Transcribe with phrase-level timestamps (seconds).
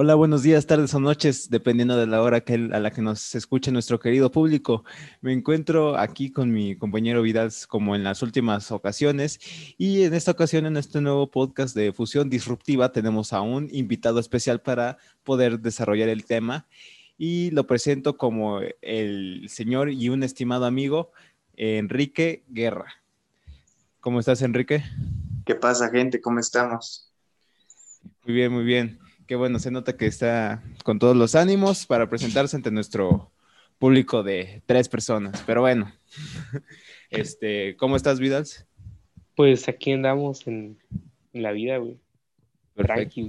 [0.00, 3.34] Hola, buenos días, tardes o noches, dependiendo de la hora que, a la que nos
[3.34, 4.84] escuche nuestro querido público.
[5.22, 9.40] Me encuentro aquí con mi compañero Vidal como en las últimas ocasiones
[9.76, 14.20] y en esta ocasión en este nuevo podcast de Fusión Disruptiva tenemos a un invitado
[14.20, 16.68] especial para poder desarrollar el tema
[17.16, 21.10] y lo presento como el señor y un estimado amigo
[21.56, 23.02] Enrique Guerra.
[23.98, 24.84] ¿Cómo estás, Enrique?
[25.44, 26.20] ¿Qué pasa, gente?
[26.20, 27.12] ¿Cómo estamos?
[28.24, 29.07] Muy bien, muy bien.
[29.28, 33.30] Qué bueno, se nota que está con todos los ánimos para presentarse ante nuestro
[33.78, 35.44] público de tres personas.
[35.46, 35.92] Pero bueno,
[37.10, 38.64] este, ¿cómo estás, Vidals?
[39.34, 40.78] Pues aquí andamos en,
[41.34, 41.98] la vida, güey.
[42.74, 43.20] Perfecto.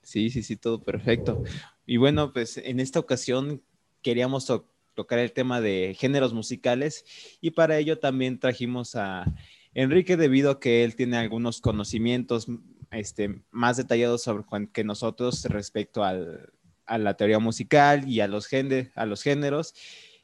[0.00, 1.44] Sí, sí, sí, todo perfecto.
[1.84, 3.60] Y bueno, pues en esta ocasión
[4.00, 4.50] queríamos
[4.94, 7.04] tocar el tema de géneros musicales
[7.42, 9.26] y para ello también trajimos a
[9.74, 12.48] Enrique debido a que él tiene algunos conocimientos
[12.92, 16.52] este, más detallados sobre que nosotros respecto al,
[16.86, 18.48] a la teoría musical y a los,
[18.94, 19.74] a los géneros.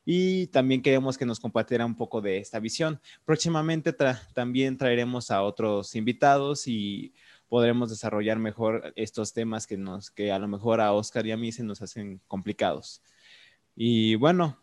[0.04, 3.00] Y también queremos que nos compartiera un poco de esta visión.
[3.24, 3.94] Próximamente
[4.32, 7.12] también traeremos a otros invitados y
[7.48, 11.36] podremos desarrollar mejor estos temas que, nos, que a lo mejor a Oscar y a
[11.36, 13.02] mí se nos hacen complicados.
[13.76, 14.58] Y bueno,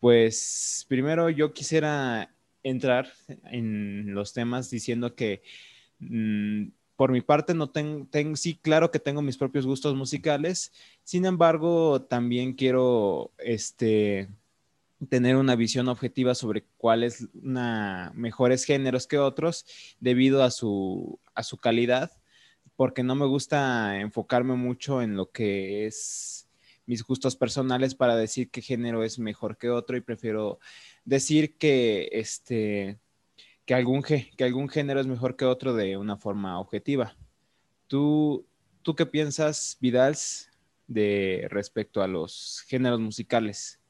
[0.00, 3.12] pues primero yo quisiera entrar
[3.44, 5.42] en los temas diciendo que
[5.98, 11.26] mm, por mi parte no tengo, sí, claro que tengo mis propios gustos musicales, sin
[11.26, 14.28] embargo, también quiero este,
[15.08, 17.28] tener una visión objetiva sobre cuáles
[18.14, 19.66] mejores géneros que otros
[20.00, 22.12] debido a su, a su calidad,
[22.76, 26.48] porque no me gusta enfocarme mucho en lo que es
[26.86, 30.58] mis gustos personales para decir qué género es mejor que otro y prefiero
[31.04, 32.98] decir que este
[33.66, 37.16] que algún, que algún género es mejor que otro de una forma objetiva.
[37.86, 38.46] ¿Tú,
[38.82, 40.14] tú qué piensas, Vidal,
[40.86, 43.80] de respecto a los géneros musicales?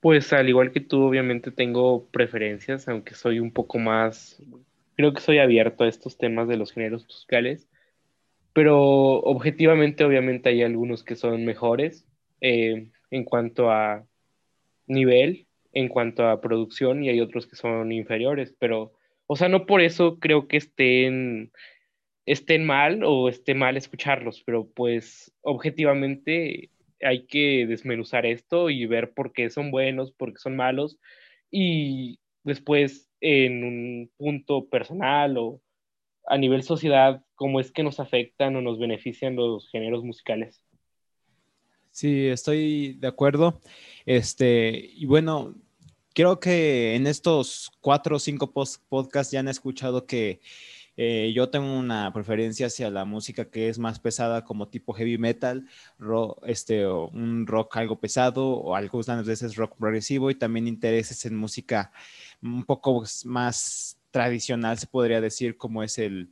[0.00, 4.42] Pues al igual que tú, obviamente tengo preferencias, aunque soy un poco más,
[4.96, 7.68] creo que soy abierto a estos temas de los géneros musicales,
[8.52, 12.06] pero objetivamente, obviamente hay algunos que son mejores
[12.40, 14.04] eh, en cuanto a
[14.86, 18.92] nivel, en cuanto a producción, y hay otros que son inferiores, pero
[19.32, 21.52] o sea, no por eso creo que estén,
[22.26, 26.70] estén mal o esté mal escucharlos, pero pues objetivamente
[27.00, 30.98] hay que desmenuzar esto y ver por qué son buenos, por qué son malos
[31.48, 35.60] y después en un punto personal o
[36.26, 40.64] a nivel sociedad, cómo es que nos afectan o nos benefician los géneros musicales.
[41.92, 43.60] Sí, estoy de acuerdo.
[44.06, 45.54] Este, y bueno,
[46.14, 48.52] creo que en estos cuatro o cinco
[48.88, 50.40] podcasts ya han escuchado que
[50.96, 55.16] eh, yo tengo una preferencia hacia la música que es más pesada, como tipo heavy
[55.16, 55.66] metal,
[56.44, 61.90] este, un rock algo pesado o algunas veces rock progresivo y también intereses en música
[62.42, 66.28] un poco más tradicional, se podría decir, como es el,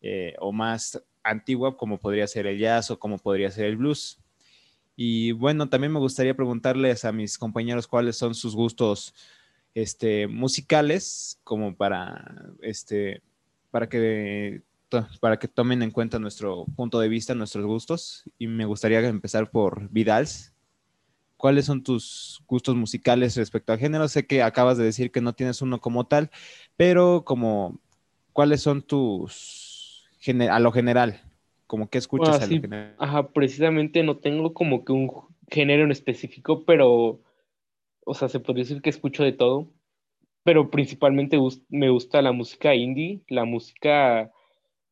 [0.00, 4.20] eh, o más antigua, como podría ser el jazz o como podría ser el blues.
[5.00, 9.14] Y bueno, también me gustaría preguntarles a mis compañeros cuáles son sus gustos
[9.72, 13.22] este, musicales, como para, este,
[13.70, 14.62] para, que,
[15.20, 18.24] para que tomen en cuenta nuestro punto de vista, nuestros gustos.
[18.38, 20.52] Y me gustaría empezar por Vidals.
[21.36, 24.08] ¿Cuáles son tus gustos musicales respecto al género?
[24.08, 26.32] Sé que acabas de decir que no tienes uno como tal,
[26.76, 27.78] pero como,
[28.32, 30.08] ¿cuáles son tus,
[30.50, 31.27] a lo general?
[31.68, 32.48] Como que escuchas
[32.98, 35.12] Ajá, precisamente no tengo como que un
[35.48, 37.20] género en específico, pero,
[38.04, 39.70] o sea, se podría decir que escucho de todo,
[40.42, 44.32] pero principalmente me gusta la música indie, la música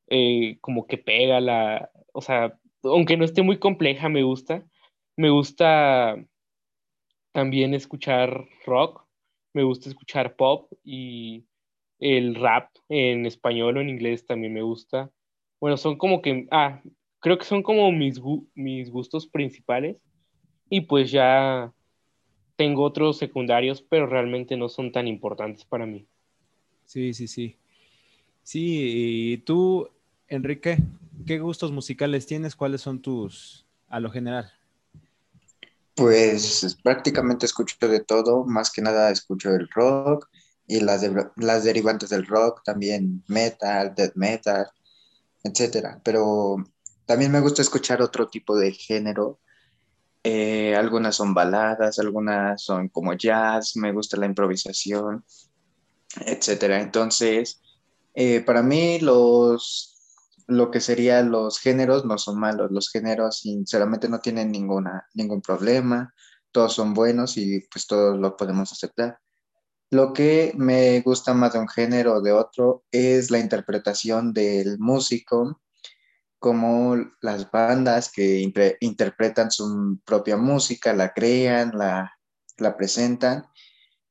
[0.09, 4.65] eh, como que pega, la, o sea, aunque no esté muy compleja, me gusta.
[5.17, 6.17] Me gusta
[7.33, 9.07] también escuchar rock,
[9.55, 11.47] me gusta escuchar pop y
[11.99, 15.11] el rap en español o en inglés también me gusta.
[15.61, 16.81] Bueno, son como que, ah,
[17.21, 18.21] creo que son como mis,
[18.55, 19.97] mis gustos principales
[20.69, 21.73] y pues ya
[22.57, 26.07] tengo otros secundarios, pero realmente no son tan importantes para mí.
[26.85, 27.57] Sí, sí, sí.
[28.43, 29.89] Sí, y tú,
[30.29, 30.79] Enrique,
[31.27, 32.55] ¿qué gustos musicales tienes?
[32.55, 34.53] ¿Cuáles son tus, a lo general?
[35.95, 40.29] Pues prácticamente escucho de todo, más que nada escucho el rock
[40.67, 41.05] y las,
[41.37, 44.67] las derivantes del rock, también metal, death metal,
[45.47, 46.01] etcétera.
[46.05, 46.57] Pero
[47.07, 49.41] también me gusta escuchar otro tipo de género.
[50.25, 55.25] Eh, algunas son baladas, algunas son como jazz, me gusta la improvisación,
[56.25, 56.81] etcétera.
[56.81, 57.63] Entonces,
[58.15, 59.97] eh, para mí los,
[60.49, 65.43] lo que serían los géneros no son malos, los géneros sinceramente no tienen ninguna, ningún
[65.43, 66.13] problema,
[66.51, 69.19] todos son buenos y pues todos lo podemos aceptar.
[69.91, 74.79] Lo que me gusta más de un género o de otro es la interpretación del
[74.79, 75.61] músico,
[76.39, 78.41] como las bandas que
[78.81, 82.13] interpretan su propia música, la crean, la,
[82.59, 83.47] la presentan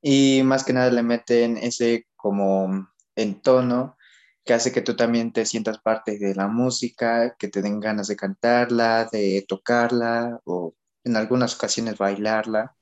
[0.01, 3.97] y más que nada le meten ese como entono
[4.45, 8.07] que hace que tú también te sientas parte de la música, que te den ganas
[8.07, 12.75] de cantarla, de tocarla o en algunas ocasiones bailarla.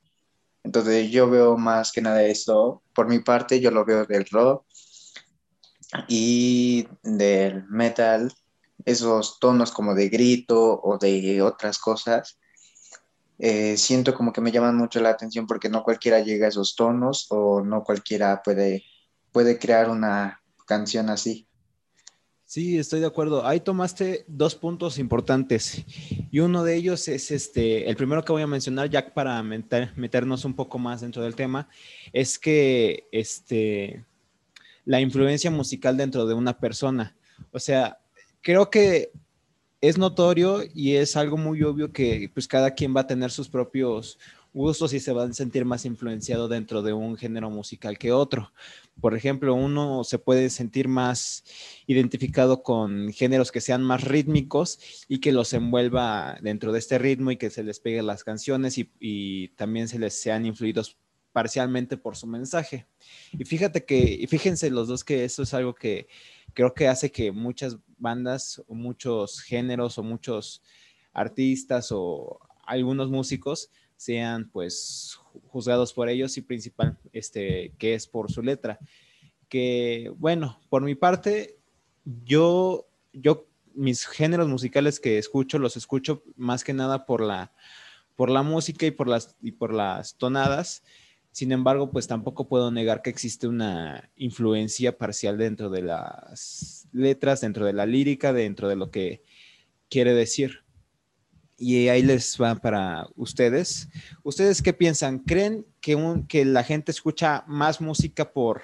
[0.63, 2.81] Entonces yo veo más que nada eso.
[2.95, 4.65] Por mi parte, yo lo veo del rock
[6.07, 8.33] y del metal,
[8.85, 12.39] esos tonos como de grito o de otras cosas.
[13.39, 16.75] Eh, siento como que me llaman mucho la atención porque no cualquiera llega a esos
[16.75, 18.83] tonos o no cualquiera puede,
[19.31, 21.47] puede crear una canción así.
[22.53, 23.47] Sí, estoy de acuerdo.
[23.47, 25.83] Ahí tomaste dos puntos importantes
[26.29, 30.45] y uno de ellos es este, el primero que voy a mencionar ya para meternos
[30.45, 31.67] un poco más dentro del tema,
[32.11, 34.05] es que este,
[34.85, 37.17] la influencia musical dentro de una persona.
[37.51, 37.97] O sea,
[38.41, 39.11] creo que
[39.81, 43.49] es notorio y es algo muy obvio que pues cada quien va a tener sus
[43.49, 44.19] propios
[44.53, 48.53] gustos y se va a sentir más influenciado dentro de un género musical que otro.
[49.01, 51.43] Por ejemplo, uno se puede sentir más
[51.87, 57.31] identificado con géneros que sean más rítmicos y que los envuelva dentro de este ritmo
[57.31, 60.97] y que se les pegue las canciones y, también se les sean influidos
[61.31, 62.85] parcialmente por su mensaje.
[63.31, 66.07] Y fíjate que, y fíjense los dos que eso es algo que
[66.53, 70.61] creo que hace que muchas bandas muchos géneros o muchos
[71.11, 78.31] artistas o algunos músicos sean pues juzgados por ellos y principal, este, que es por
[78.31, 78.79] su letra.
[79.49, 81.57] Que bueno, por mi parte,
[82.25, 87.53] yo, yo, mis géneros musicales que escucho, los escucho más que nada por la,
[88.15, 90.83] por la música y por las, y por las tonadas.
[91.31, 97.41] Sin embargo, pues tampoco puedo negar que existe una influencia parcial dentro de las letras,
[97.41, 99.23] dentro de la lírica, dentro de lo que
[99.89, 100.62] quiere decir.
[101.63, 103.87] Y ahí les va para ustedes.
[104.21, 105.19] ¿Ustedes qué piensan?
[105.19, 108.61] ¿Creen que, que la gente escucha más música por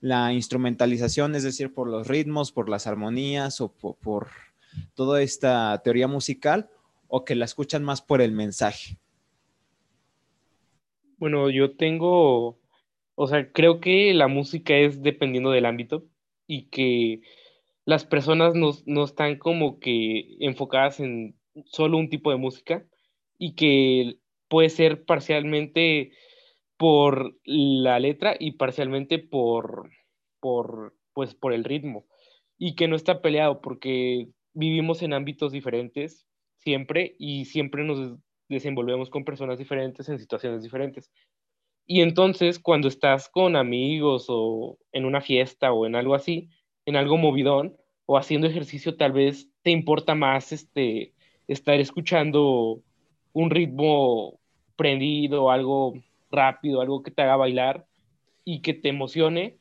[0.00, 4.28] la instrumentalización, es decir, por los ritmos, por las armonías o por,
[4.94, 6.68] toda esta teoría musical,
[7.08, 8.98] o que la escuchan más por el mensaje?
[11.16, 12.58] Bueno, yo tengo,
[13.14, 16.04] o sea, creo que la música es dependiendo del ámbito
[16.46, 17.22] y que
[17.86, 22.86] las personas no están como que enfocadas en solo un tipo de música
[23.38, 24.18] y que
[24.48, 26.12] puede ser parcialmente
[26.76, 29.90] por la letra y parcialmente por,
[30.40, 32.06] por, pues, por el ritmo
[32.58, 36.26] y que no está peleado porque vivimos en ámbitos diferentes
[36.56, 38.18] siempre y siempre nos
[38.48, 41.10] desenvolvemos con personas diferentes en situaciones diferentes.
[41.86, 46.48] Y entonces cuando estás con amigos o en una fiesta o en algo así,
[46.84, 47.76] en algo movidón
[48.06, 51.14] o haciendo ejercicio, tal vez te importa más este
[51.48, 52.80] estar escuchando
[53.32, 54.38] un ritmo
[54.76, 55.94] prendido, algo
[56.30, 57.86] rápido, algo que te haga bailar
[58.44, 59.58] y que te emocione.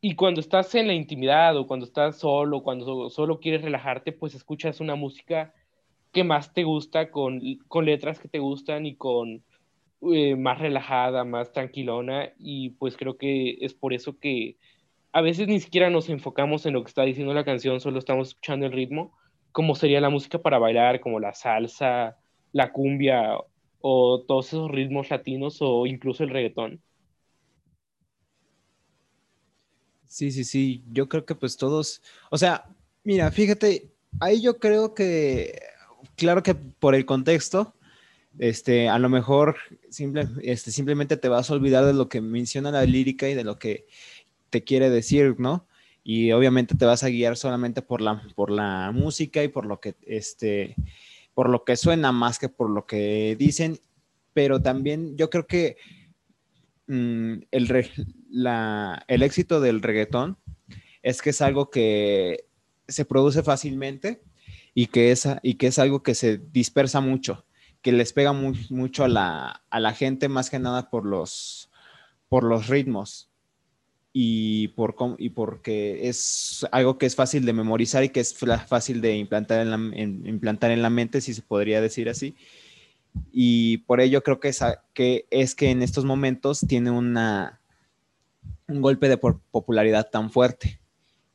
[0.00, 4.34] Y cuando estás en la intimidad o cuando estás solo, cuando solo quieres relajarte, pues
[4.34, 5.54] escuchas una música
[6.12, 9.44] que más te gusta, con, con letras que te gustan y con
[10.12, 12.32] eh, más relajada, más tranquilona.
[12.38, 14.56] Y pues creo que es por eso que
[15.12, 18.28] a veces ni siquiera nos enfocamos en lo que está diciendo la canción, solo estamos
[18.28, 19.12] escuchando el ritmo
[19.52, 22.16] como sería la música para bailar, como la salsa,
[22.52, 23.36] la cumbia
[23.80, 26.80] o todos esos ritmos latinos o incluso el reggaetón.
[30.06, 32.66] Sí, sí, sí, yo creo que pues todos, o sea,
[33.02, 33.90] mira, fíjate,
[34.20, 35.58] ahí yo creo que,
[36.16, 37.74] claro que por el contexto,
[38.38, 39.56] este, a lo mejor
[39.88, 43.44] simple, este, simplemente te vas a olvidar de lo que menciona la lírica y de
[43.44, 43.86] lo que
[44.50, 45.66] te quiere decir, ¿no?
[46.04, 49.80] Y obviamente te vas a guiar solamente por la, por la música y por lo
[49.80, 50.74] que este
[51.34, 53.78] por lo que suena más que por lo que dicen,
[54.34, 55.76] pero también yo creo que
[56.88, 57.90] mm, el,
[59.08, 60.36] el éxito del reggaetón
[61.02, 62.44] es que es algo que
[62.86, 64.22] se produce fácilmente
[64.74, 67.46] y que es, y que es algo que se dispersa mucho,
[67.80, 71.70] que les pega mucho a la, a la gente más que nada por los,
[72.28, 73.31] por los ritmos
[74.12, 79.00] y, por, y porque es algo que es fácil de memorizar y que es fácil
[79.00, 82.34] de implantar en la, implantar en la mente, si se podría decir así.
[83.32, 84.60] Y por ello creo que es,
[84.94, 87.60] que, es que en estos momentos tiene una,
[88.68, 90.78] un golpe de popularidad tan fuerte.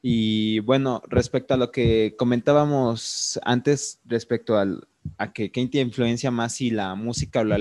[0.02, 6.30] Y bueno, respecto a lo que comentábamos antes, respecto al, a que quién te influencia
[6.30, 7.60] más si la música o la,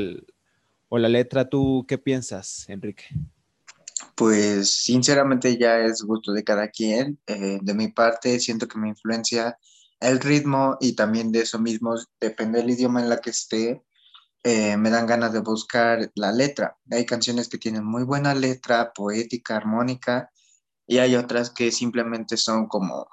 [0.89, 3.05] o la letra, ¿tú qué piensas, Enrique?
[4.15, 7.19] Pues sinceramente ya es gusto de cada quien.
[7.27, 9.59] Eh, de mi parte, siento que me influencia
[10.01, 13.83] el ritmo y también de eso mismo, depende del idioma en la que esté,
[14.45, 16.77] eh, me dan ganas de buscar la letra.
[16.91, 20.31] Hay canciones que tienen muy buena letra, poética, armónica,
[20.87, 23.09] y hay otras que simplemente son como,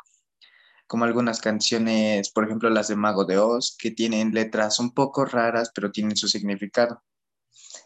[0.87, 5.25] como algunas canciones, por ejemplo las de Mago de Oz, que tienen letras un poco
[5.25, 7.01] raras, pero tienen su significado.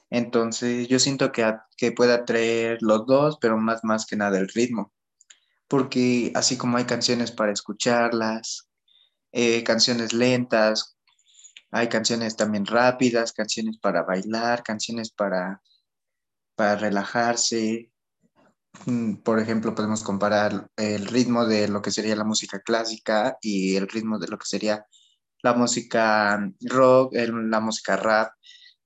[0.10, 4.48] Entonces yo siento que, que puede atraer los dos, pero más, más que nada el
[4.50, 4.94] ritmo.
[5.68, 8.70] Porque así como hay canciones para escucharlas,
[9.32, 10.98] eh, canciones lentas,
[11.72, 15.62] hay canciones también rápidas, canciones para bailar, canciones para,
[16.56, 17.92] para relajarse.
[18.86, 23.76] Mm, por ejemplo, podemos comparar el ritmo de lo que sería la música clásica y
[23.76, 24.86] el ritmo de lo que sería
[25.44, 28.32] la música rock, la música rap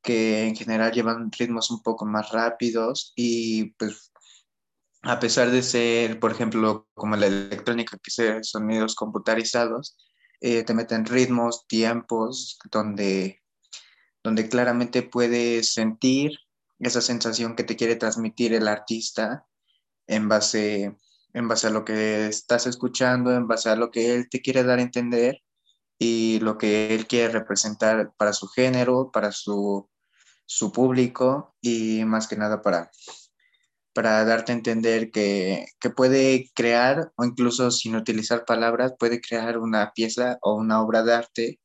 [0.02, 4.12] que en general llevan ritmos un poco más rápidos y pues
[5.04, 9.98] a pesar de ser, por ejemplo, como la electrónica, que son sonidos computarizados,
[10.42, 13.42] eh, te meten ritmos, tiempos, donde,
[14.24, 16.38] donde claramente puedes sentir
[16.80, 19.46] esa sensación que te quiere transmitir el artista
[20.08, 20.98] en base,
[21.34, 24.64] en base a lo que estás escuchando, en base a lo que él te quiere
[24.64, 25.42] dar a entender
[26.00, 29.91] y lo que él quiere representar para su género, para su,
[30.46, 32.92] su público y más que nada para,
[33.94, 39.58] para darte a entender que, que, puede crear, o incluso sin utilizar palabras, puede crear
[39.58, 41.60] una pieza o una obra de arte,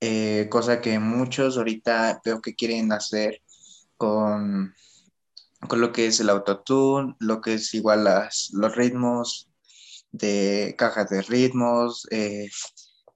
[0.00, 3.40] eh, cosa que muchos ahorita veo que quieren hacer
[3.96, 4.74] con,
[5.68, 9.48] con lo que es el autotune, lo que es igual las, los ritmos
[10.10, 12.48] de cajas de ritmos, eh,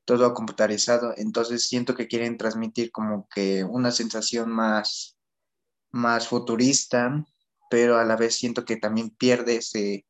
[0.06, 1.12] todo computarizado.
[1.18, 5.18] Entonces siento que quieren transmitir como que una sensación más,
[5.90, 7.26] más futurista,
[7.68, 10.06] pero a la vez siento que también pierde ese,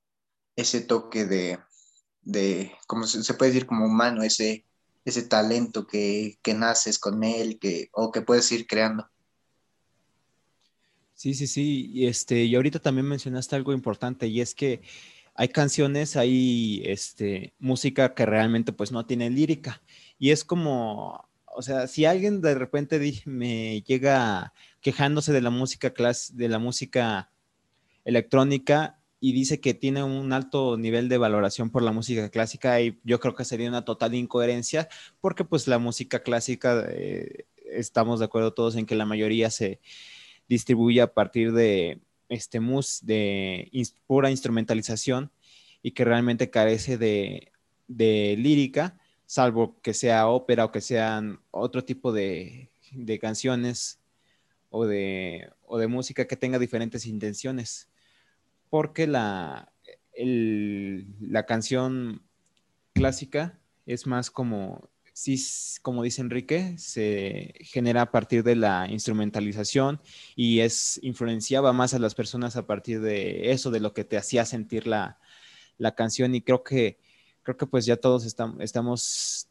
[0.54, 1.58] ese toque de,
[2.22, 4.66] de, como se, puede decir, como humano, ese,
[5.04, 9.08] ese talento que, que naces con él que, o que puedes ir creando.
[11.14, 12.06] Sí, sí, sí.
[12.06, 14.82] Este, y ahorita también mencionaste algo importante y es que
[15.36, 19.82] hay canciones, hay este, música que realmente pues no tiene lírica.
[20.18, 25.90] Y es como, o sea, si alguien de repente me llega quejándose de la música
[25.90, 27.30] clase, de la música
[28.04, 32.98] electrónica y dice que tiene un alto nivel de valoración por la música clásica y
[33.04, 34.88] yo creo que sería una total incoherencia
[35.20, 39.80] porque pues la música clásica eh, estamos de acuerdo todos en que la mayoría se
[40.48, 43.70] distribuye a partir de este mus de
[44.06, 45.30] pura instrumentalización
[45.82, 47.52] y que realmente carece de,
[47.88, 53.98] de, lírica, salvo que sea ópera o que sean otro tipo de, de canciones
[54.70, 57.88] o de, o de música que tenga diferentes intenciones.
[58.68, 59.72] Porque la,
[60.18, 62.22] la canción
[62.92, 65.42] clásica es más como, sí,
[65.80, 69.98] como dice Enrique, se genera a partir de la instrumentalización
[70.36, 74.18] y es influenciaba más a las personas a partir de eso, de lo que te
[74.18, 75.18] hacía sentir la,
[75.96, 76.98] canción y creo que,
[77.42, 79.48] creo que pues ya todos estamos, estamos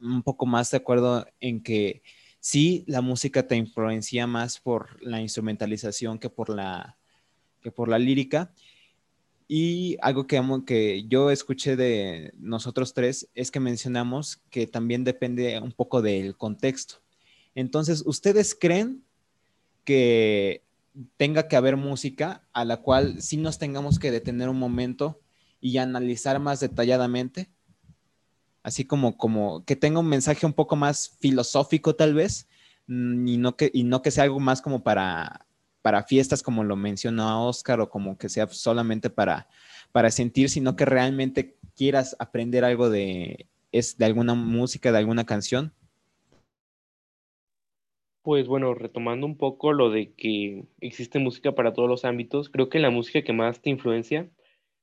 [0.00, 2.02] un poco más de acuerdo en que
[2.40, 6.96] sí, la música te influencia más por la instrumentalización que por la
[7.60, 8.52] que por la lírica.
[9.50, 15.72] Y algo que, yo escuché de nosotros tres es que mencionamos que también depende un
[15.72, 16.96] poco del contexto.
[17.54, 19.02] Entonces, ¿ustedes creen
[19.84, 20.62] que
[21.16, 25.18] tenga que haber música a la cual sí nos tengamos que detener un momento
[25.62, 27.48] y analizar más detalladamente?
[28.62, 32.46] Así como, como que tenga un mensaje un poco más filosófico tal vez,
[32.86, 35.47] mm, y no que, y no que sea algo más como para
[35.82, 39.48] para fiestas como lo mencionó Oscar o como que sea solamente para,
[39.92, 45.24] para sentir, sino que realmente quieras aprender algo de, es, de alguna música, de alguna
[45.24, 45.72] canción?
[48.22, 52.68] Pues bueno, retomando un poco lo de que existe música para todos los ámbitos, creo
[52.68, 54.28] que la música que más te influencia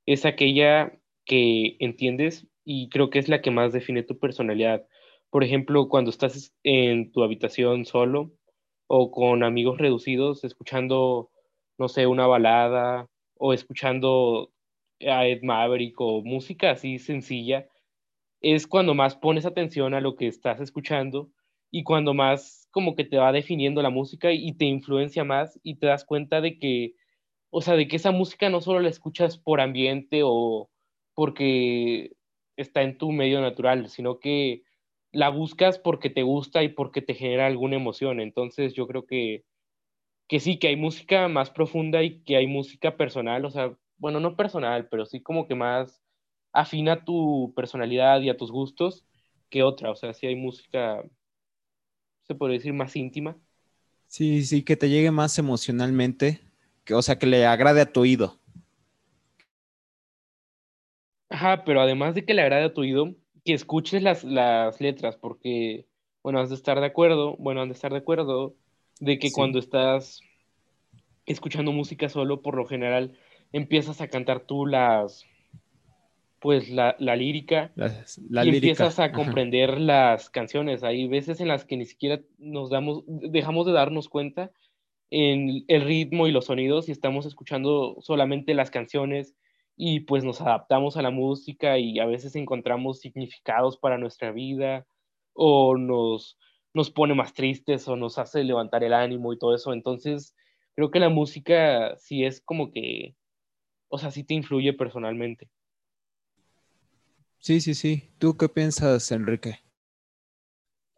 [0.05, 4.87] es aquella que entiendes y creo que es la que más define tu personalidad.
[5.29, 8.31] Por ejemplo, cuando estás en tu habitación solo,
[8.87, 11.29] o con amigos reducidos escuchando,
[11.77, 14.51] no sé, una balada o escuchando
[15.01, 17.67] a Ed Maverick o música así sencilla,
[18.41, 21.29] es cuando más pones atención a lo que estás escuchando
[21.71, 25.75] y cuando más como que te va definiendo la música y te influencia más y
[25.77, 26.93] te das cuenta de que,
[27.49, 30.69] o sea, de que esa música no solo la escuchas por ambiente o,
[31.15, 32.11] porque
[32.57, 34.63] está en tu medio natural, sino que
[35.15, 38.19] la buscas porque te gusta y porque te genera alguna emoción.
[38.21, 39.45] Entonces yo creo que,
[40.27, 44.19] que sí, que hay música más profunda y que hay música personal, o sea, bueno,
[44.19, 46.01] no personal, pero sí como que más
[46.53, 49.05] afina a tu personalidad y a tus gustos
[49.49, 49.91] que otra.
[49.91, 51.03] O sea, sí hay música,
[52.23, 53.37] se puede decir, más íntima.
[54.07, 56.41] Sí, sí, que te llegue más emocionalmente,
[56.85, 58.39] que, o sea, que le agrade a tu oído.
[61.29, 65.15] Ajá, pero además de que le agrade a tu oído, que escuches las, las letras,
[65.15, 65.85] porque,
[66.23, 68.55] bueno, has de estar de acuerdo, bueno, han de estar de acuerdo
[68.99, 70.21] de que cuando estás
[71.25, 73.13] escuchando música solo, por lo general,
[73.53, 75.25] empiezas a cantar tú las,
[76.39, 80.83] pues la, lírica y empiezas a comprender las canciones.
[80.83, 84.51] Hay veces en las que ni siquiera nos damos, dejamos de darnos cuenta
[85.11, 89.35] en el ritmo y los sonidos y estamos escuchando solamente las canciones
[89.75, 94.85] y pues nos adaptamos a la música y a veces encontramos significados para nuestra vida
[95.33, 96.37] o nos,
[96.73, 99.73] nos pone más tristes o nos hace levantar el ánimo y todo eso.
[99.73, 100.35] Entonces,
[100.75, 103.15] creo que la música sí es como que,
[103.89, 105.49] o sea, sí te influye personalmente.
[107.39, 108.09] Sí, sí, sí.
[108.17, 109.59] ¿Tú qué piensas, Enrique?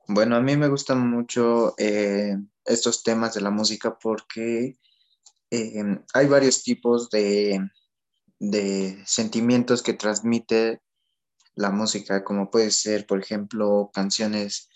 [0.08, 4.78] Bueno, a mí me gustan mucho eh, estos temas de la música porque
[5.52, 7.60] eh, hay varios tipos de,
[8.40, 10.82] de sentimientos que transmite
[11.56, 14.70] la música, como puede ser, por ejemplo, canciones,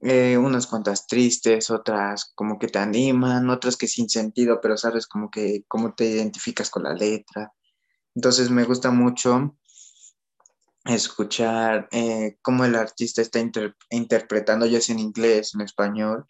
[0.00, 5.06] eh, unas cuantas tristes, otras como que te animan, otras que sin sentido, pero sabes
[5.06, 7.52] como que cómo te identificas con la letra.
[8.14, 9.56] Entonces me gusta mucho
[10.84, 13.38] escuchar eh, cómo el artista está
[13.90, 16.26] interpretando, ya sea en inglés, en español,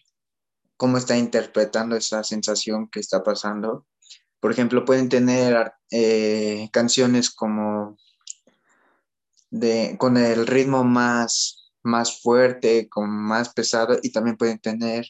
[0.76, 3.86] cómo está interpretando esa sensación que está pasando
[4.42, 7.96] por ejemplo, pueden tener eh, canciones como
[9.50, 15.06] de, con el ritmo más, más fuerte, con más pesado, y también pueden tener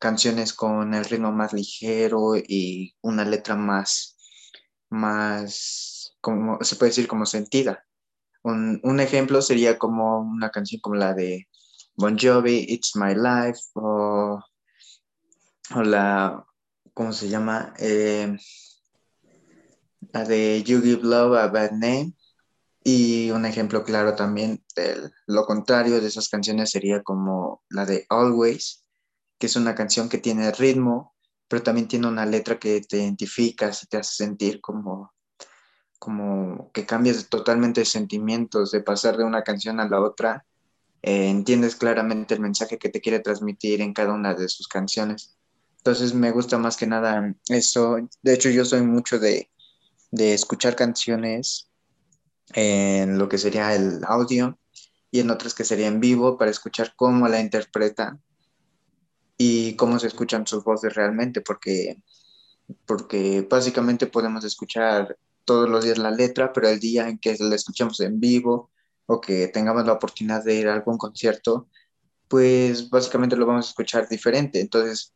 [0.00, 4.16] canciones con el ritmo más ligero y una letra más,
[4.90, 7.86] más, como se puede decir, como sentida.
[8.42, 11.46] Un, un, ejemplo sería como una canción como la de
[11.94, 14.40] Bon Jovi, It's My Life, o,
[15.76, 16.44] o la,
[16.98, 17.74] ¿cómo se llama?
[17.78, 18.36] Eh,
[20.12, 22.12] la de You Give Love a Bad Name.
[22.82, 28.04] Y un ejemplo claro también de lo contrario de esas canciones sería como la de
[28.08, 28.82] Always,
[29.38, 31.14] que es una canción que tiene ritmo,
[31.46, 35.14] pero también tiene una letra que te identifica y te hace sentir como,
[36.00, 40.44] como que cambias totalmente de sentimientos, de pasar de una canción a la otra.
[41.02, 45.37] Eh, entiendes claramente el mensaje que te quiere transmitir en cada una de sus canciones.
[45.88, 47.96] Entonces me gusta más que nada eso.
[48.20, 49.48] De hecho, yo soy mucho de,
[50.12, 51.70] escuchar canciones
[52.52, 54.58] en lo que sería el audio
[55.10, 58.22] y en otras que sería en vivo para escuchar cómo la interpretan
[59.38, 62.02] y cómo se escuchan sus voces realmente, porque,
[62.84, 67.54] porque básicamente podemos escuchar todos los días la letra, pero el día en que la
[67.54, 68.70] escuchamos en vivo
[69.06, 71.66] o que tengamos la oportunidad de ir a algún concierto,
[72.28, 74.60] pues básicamente lo vamos a escuchar diferente.
[74.60, 75.14] Entonces,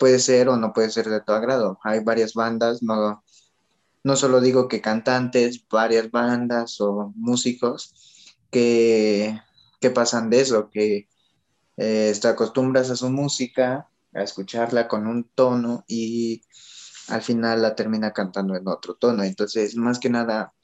[0.00, 1.78] puede ser o no puede ser de tu agrado.
[1.84, 3.22] Hay varias bandas, no,
[4.02, 9.38] no solo digo que cantantes, varias bandas o músicos que,
[9.78, 11.06] que pasan de eso, que
[11.76, 16.42] eh, te acostumbras a su música, a escucharla con un tono y
[17.08, 19.22] al final la termina cantando en otro tono.
[19.22, 20.54] Entonces, más que nada,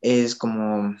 [0.00, 0.96] es como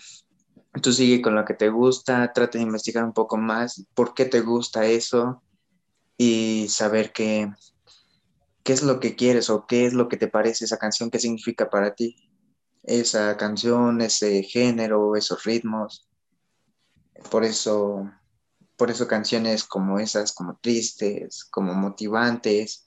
[0.80, 4.26] tú sigue con lo que te gusta, trata de investigar un poco más por qué
[4.26, 5.42] te gusta eso
[6.16, 7.50] y saber que
[8.62, 11.18] qué es lo que quieres o qué es lo que te parece esa canción, qué
[11.18, 12.16] significa para ti
[12.82, 16.08] esa canción, ese género, esos ritmos.
[17.30, 18.10] Por eso,
[18.76, 22.86] por eso canciones como esas, como tristes, como motivantes,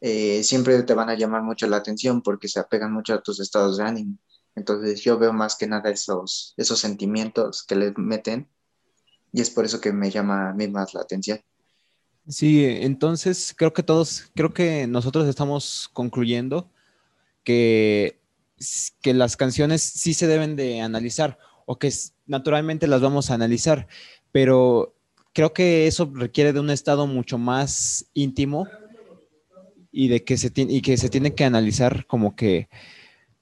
[0.00, 3.40] eh, siempre te van a llamar mucho la atención porque se apegan mucho a tus
[3.40, 4.18] estados de ánimo.
[4.54, 8.48] Entonces yo veo más que nada esos, esos sentimientos que les meten
[9.32, 11.40] y es por eso que me llama a mí más la atención.
[12.26, 16.70] Sí, entonces creo que todos, creo que nosotros estamos concluyendo
[17.42, 18.18] que,
[19.02, 21.92] que las canciones sí se deben de analizar o que
[22.26, 23.88] naturalmente las vamos a analizar,
[24.32, 24.94] pero
[25.34, 28.66] creo que eso requiere de un estado mucho más íntimo
[29.92, 32.68] y de que se tiene, y que se tiene que analizar como que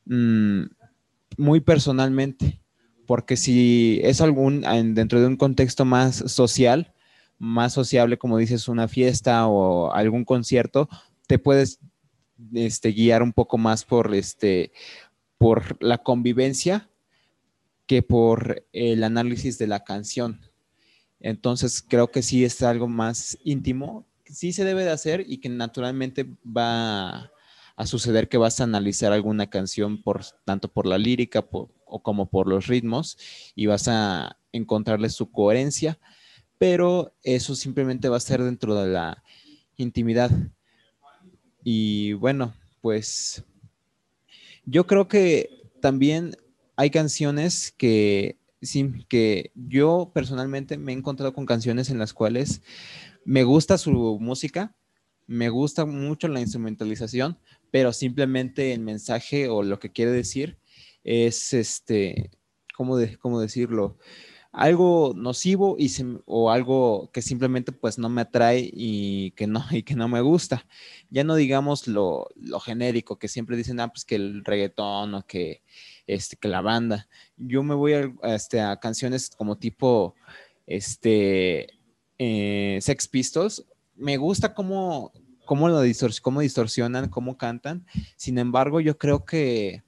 [0.06, 0.62] mm,
[1.36, 2.60] muy personalmente,
[3.06, 4.62] porque si es algún
[4.94, 6.92] dentro de un contexto más social,
[7.42, 10.88] más sociable, como dices, una fiesta o algún concierto,
[11.26, 11.80] te puedes
[12.54, 14.70] este, guiar un poco más por, este,
[15.38, 16.88] por la convivencia,
[17.86, 20.40] que por el análisis de la canción.
[21.18, 25.48] Entonces creo que sí es algo más íntimo, sí se debe de hacer y que
[25.48, 27.32] naturalmente va
[27.74, 32.30] a suceder que vas a analizar alguna canción por tanto por la lírica o como
[32.30, 33.18] por los ritmos
[33.56, 35.98] y vas a encontrarle su coherencia,
[36.62, 39.24] pero eso simplemente va a ser dentro de la
[39.76, 40.30] intimidad.
[41.64, 43.42] Y bueno, pues
[44.64, 46.36] yo creo que también
[46.76, 52.62] hay canciones que, sí, que yo personalmente me he encontrado con canciones en las cuales
[53.24, 54.72] me gusta su música,
[55.26, 57.38] me gusta mucho la instrumentalización,
[57.72, 60.58] pero simplemente el mensaje o lo que quiere decir
[61.02, 62.30] es este,
[62.76, 63.98] ¿cómo, de, cómo decirlo?
[64.52, 65.90] Algo nocivo y
[66.26, 70.20] o algo que simplemente pues no me atrae y que no, y que no me
[70.20, 70.66] gusta.
[71.10, 75.26] Ya no digamos lo, lo genérico, que siempre dicen, ah, pues que el reggaetón o
[75.26, 75.62] que,
[76.06, 77.08] este, que la banda.
[77.36, 80.14] Yo me voy a, este, a canciones como tipo,
[80.66, 81.68] este,
[82.18, 83.64] eh, Sex Pistols.
[83.96, 85.12] Me gusta cómo,
[85.44, 85.82] cómo lo
[86.20, 87.86] cómo distorsionan, cómo cantan.
[88.16, 89.82] Sin embargo, yo creo que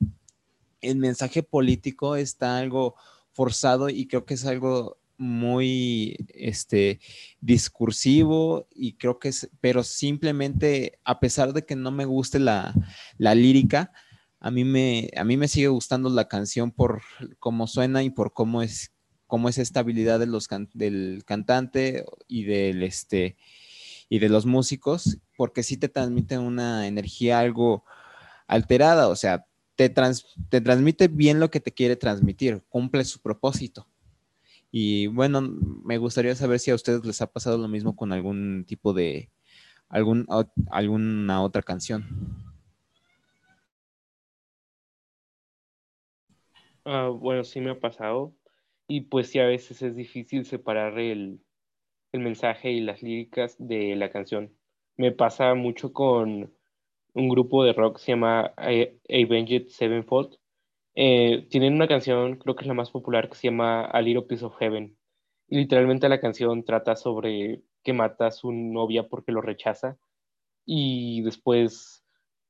[0.81, 2.95] el mensaje político está algo
[3.35, 7.01] forzado y creo que es algo muy este
[7.41, 12.75] discursivo y creo que es, pero simplemente a pesar de que no me guste la,
[13.19, 13.93] la lírica,
[14.41, 17.03] a mí me, a mí me sigue gustando la canción por
[17.39, 18.93] cómo suena y por cómo es,
[19.27, 23.37] cómo es estabilidad de los del cantante y del este
[24.09, 27.85] y de los músicos, porque sí te transmite una energía algo
[28.47, 33.87] alterada, o sea, te, te transmite bien lo que te quiere transmitir, cumple su propósito.
[34.71, 38.65] Y bueno, me gustaría saber si a ustedes les ha pasado lo mismo con algún
[38.67, 39.31] tipo de,
[39.89, 40.27] algún,
[40.71, 42.05] alguna otra canción.
[46.85, 48.35] Ah, bueno, sí me ha pasado.
[48.87, 51.41] Y pues sí, a veces es difícil separar el,
[52.13, 54.55] mensaje y las líricas de la canción.
[54.97, 56.54] Me pasa mucho con
[57.15, 60.37] un grupo de rock se llama Avenged Sevenfold.
[60.95, 64.23] Eh, tienen una canción, creo que es la más popular, que se llama A Little
[64.23, 64.97] Piece of Heaven.
[65.49, 69.99] Y literalmente la canción trata sobre que mata a su novia porque lo rechaza.
[70.67, 72.05] Y después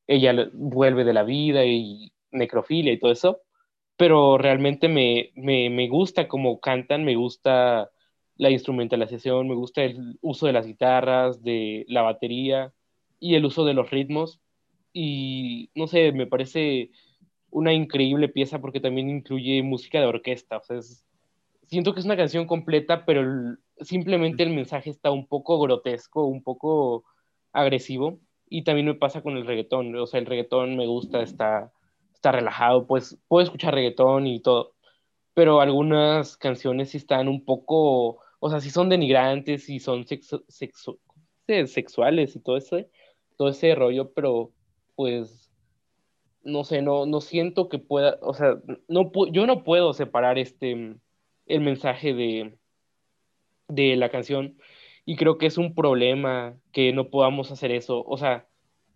[0.07, 3.45] ella vuelve de la vida y necrofilia y todo eso
[3.97, 7.91] pero realmente me, me, gusta cómo cantan, me gusta
[8.37, 12.73] la instrumentalización, me gusta el uso de las guitarras, de la batería
[13.21, 14.41] y el uso de los ritmos.
[14.95, 16.91] Y no sé, me parece
[17.51, 20.57] una increíble pieza porque también incluye música de orquesta.
[20.57, 20.81] O sea,
[21.67, 23.23] siento que es una canción completa, pero
[23.81, 27.05] simplemente el mensaje está un poco grotesco, un poco
[27.53, 28.21] agresivo.
[28.49, 29.95] Y también me pasa con el reggaetón.
[29.97, 31.73] O sea, el reggaetón me gusta, está
[32.25, 34.73] está relajado, pues puedo escuchar reggaetón y todo,
[35.35, 42.37] pero algunas canciones sí están un poco, o sea, sí son denigrantes y son sexuales
[42.37, 42.89] y todo ese,
[43.37, 44.53] todo ese rollo, pero
[44.97, 45.51] pues
[46.43, 48.57] no sé, no, no siento que pueda, o sea,
[48.89, 50.97] no, yo no puedo separar este,
[51.47, 52.59] el mensaje de,
[53.69, 54.59] de la canción
[55.07, 58.47] y creo que es un problema que no podamos hacer eso, o sea,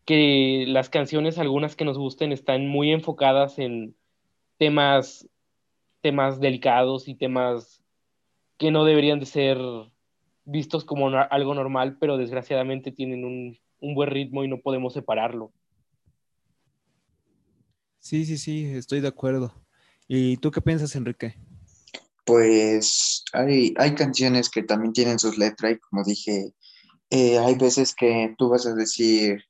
[0.05, 3.95] que las canciones, algunas que nos gusten, están muy enfocadas en
[4.57, 5.29] temas,
[6.01, 7.83] temas delicados y temas
[8.57, 9.59] que no deberían de ser
[10.45, 15.53] vistos como algo normal, pero desgraciadamente tienen un, un buen ritmo y no podemos separarlo.
[18.01, 19.55] Sí, sí, sí, estoy de acuerdo.
[20.07, 21.35] ¿Y tú qué piensas, Enrique?
[22.25, 26.55] Pues hay, hay canciones que también tienen sus letras y como dije,
[27.11, 29.45] eh, hay veces que tú vas a decir,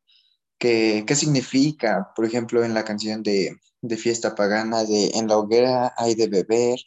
[0.59, 5.39] qué, qué significa, por ejemplo, en la canción de, de Fiesta Pagana, de En la
[5.39, 6.79] hoguera hay de beber,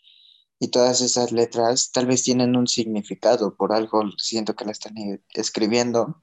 [0.63, 4.95] y todas esas letras tal vez tienen un significado, por algo siento que la están
[4.95, 6.21] e, escribiendo.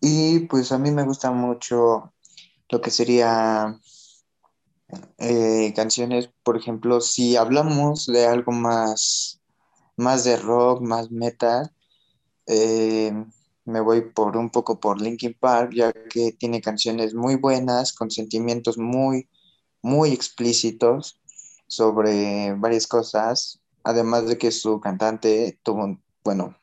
[0.00, 2.14] Y pues a mí me gusta mucho
[2.70, 3.78] lo que sería
[5.18, 9.40] eh, canciones, por ejemplo, si hablamos de algo más,
[9.96, 11.72] más de rock, más metal,
[12.46, 13.12] eh,
[13.64, 18.10] me voy por un poco por Linkin Park, ya que tiene canciones muy buenas, con
[18.10, 19.28] sentimientos muy,
[19.82, 21.20] muy explícitos
[21.66, 26.56] sobre varias cosas, además de que su cantante tuvo, bueno,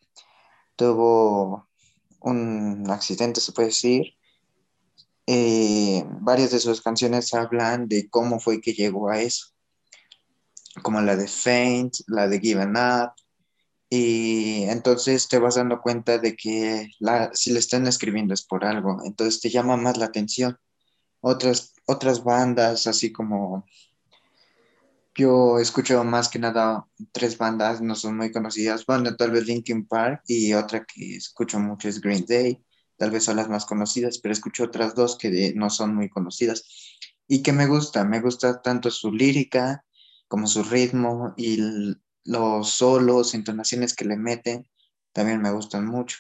[0.76, 1.68] tuvo
[2.22, 4.17] un accidente, se puede decir.
[5.28, 9.48] Eh, varias de sus canciones hablan de cómo fue que llegó a eso,
[10.82, 13.12] como la de Faint, la de Given Up,
[13.90, 18.66] y entonces te vas dando cuenta de que la, si le están escribiendo es por
[18.66, 20.58] algo, entonces te llama más la atención.
[21.22, 23.66] Otras, otras bandas, así como
[25.16, 28.86] Yo escucho más que nada tres bandas, no son muy conocidas.
[28.86, 32.64] Bueno, tal vez Linkin Park y otra que escucho mucho es Green Day.
[32.98, 36.66] Tal vez son las más conocidas, pero escucho otras dos que no son muy conocidas
[37.28, 38.04] y que me gusta.
[38.04, 39.86] Me gusta tanto su lírica
[40.28, 41.60] como su ritmo y
[42.26, 44.68] los solos, entonaciones que le meten,
[45.14, 46.18] también me gustan mucho.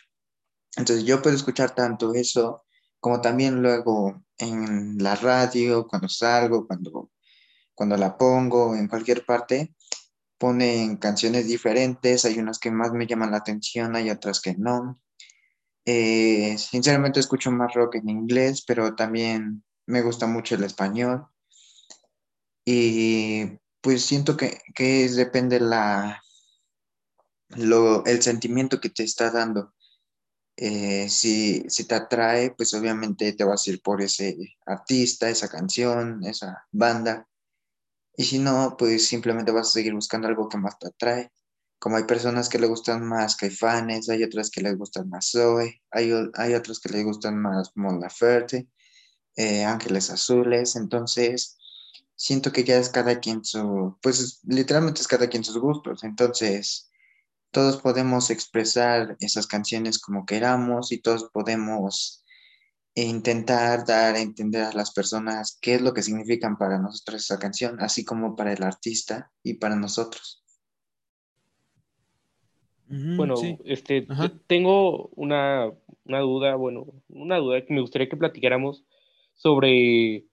[0.77, 2.63] Entonces yo puedo escuchar tanto eso
[2.99, 7.11] como también luego en la radio, cuando salgo, cuando
[7.77, 9.75] cuando la pongo en cualquier parte,
[10.39, 14.99] ponen canciones diferentes, hay unas que más me llaman la atención, hay otras que no.
[15.89, 21.25] Eh, sinceramente escucho más rock en inglés, pero también me gusta mucho el español.
[22.65, 26.21] Y pues siento que, que depende la,
[27.55, 29.73] lo, el sentimiento que te está dando.
[30.57, 35.47] Eh, si, si, te atrae, pues obviamente te vas a ir por ese artista, esa
[35.47, 37.29] canción, esa banda.
[38.17, 41.31] Y si no, pues simplemente vas a seguir buscando algo que más te atrae.
[41.79, 45.81] Como hay personas que le gustan más Caifanes, hay otras que les gustan más Zoe,
[45.91, 48.67] hay, hay otras que les gustan más Mon Laferte,
[49.35, 50.75] eh, Ángeles Azules.
[50.75, 51.57] Entonces,
[52.15, 56.03] siento que ya es cada quien su, pues literalmente es cada quien sus gustos.
[56.03, 56.89] Entonces,
[57.51, 62.23] todos podemos expresar esas canciones como queramos y todos podemos
[62.95, 67.37] intentar dar a entender a las personas qué es lo que significan para nosotros esa
[67.37, 70.43] canción, así como para el artista y para nosotros.
[72.89, 74.07] Bueno, este,
[74.47, 75.71] tengo una,
[76.05, 78.85] una, duda, bueno, una duda que me gustaría que platicáramos
[79.33, 80.25] sobre,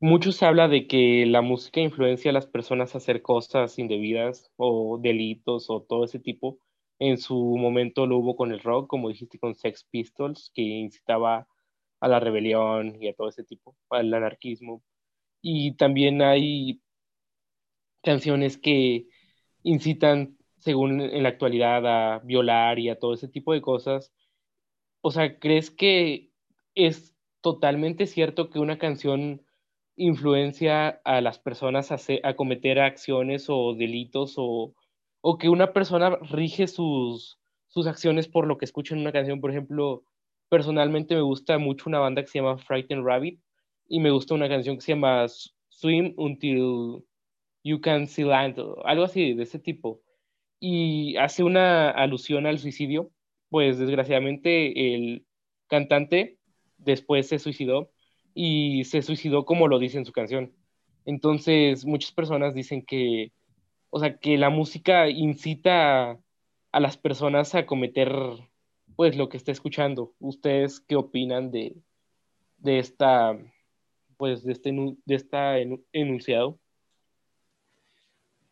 [0.00, 4.50] mucho se habla de que la música influencia a las personas a hacer cosas indebidas
[4.56, 6.58] o delitos o todo ese tipo.
[7.00, 11.48] En su momento lo hubo con el rock, como dijiste, con Sex Pistols, que incitaba
[12.00, 14.82] a la rebelión y a todo ese tipo, al anarquismo.
[15.42, 16.80] Y también hay
[18.02, 19.06] canciones que
[19.62, 24.12] incitan, según en la actualidad, a violar y a todo ese tipo de cosas.
[25.00, 26.32] O sea, ¿crees que
[26.74, 29.42] es totalmente cierto que una canción
[29.96, 34.74] influencia a las personas a, cometer acciones o delitos o,
[35.20, 39.40] o, que una persona rige sus, sus acciones por lo que escucha en una canción?
[39.40, 40.04] Por ejemplo,
[40.48, 43.40] personalmente me gusta mucho una banda que se llama Frightened Rabbit
[43.88, 45.26] y me gusta una canción que se llama
[45.68, 47.04] Swim Until
[47.64, 50.00] You Can See Land, algo así de ese tipo.
[50.60, 53.10] Y hace una alusión al suicidio,
[53.48, 55.26] pues desgraciadamente el
[55.68, 56.38] cantante
[56.78, 57.90] después se suicidó
[58.34, 60.54] y se suicidó como lo dice en su canción.
[61.04, 63.32] Entonces, muchas personas dicen que,
[63.90, 66.20] o sea, que la música incita
[66.72, 68.12] a las personas a cometer
[68.96, 70.14] pues lo que está escuchando.
[70.18, 71.76] ¿Ustedes qué opinan de,
[72.58, 73.38] de esta,
[74.16, 75.58] pues de este, de esta
[75.92, 76.60] enunciado?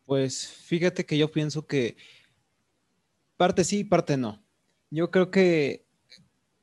[0.07, 1.97] Pues fíjate que yo pienso que
[3.35, 4.41] parte sí, parte no.
[4.89, 5.85] Yo creo que,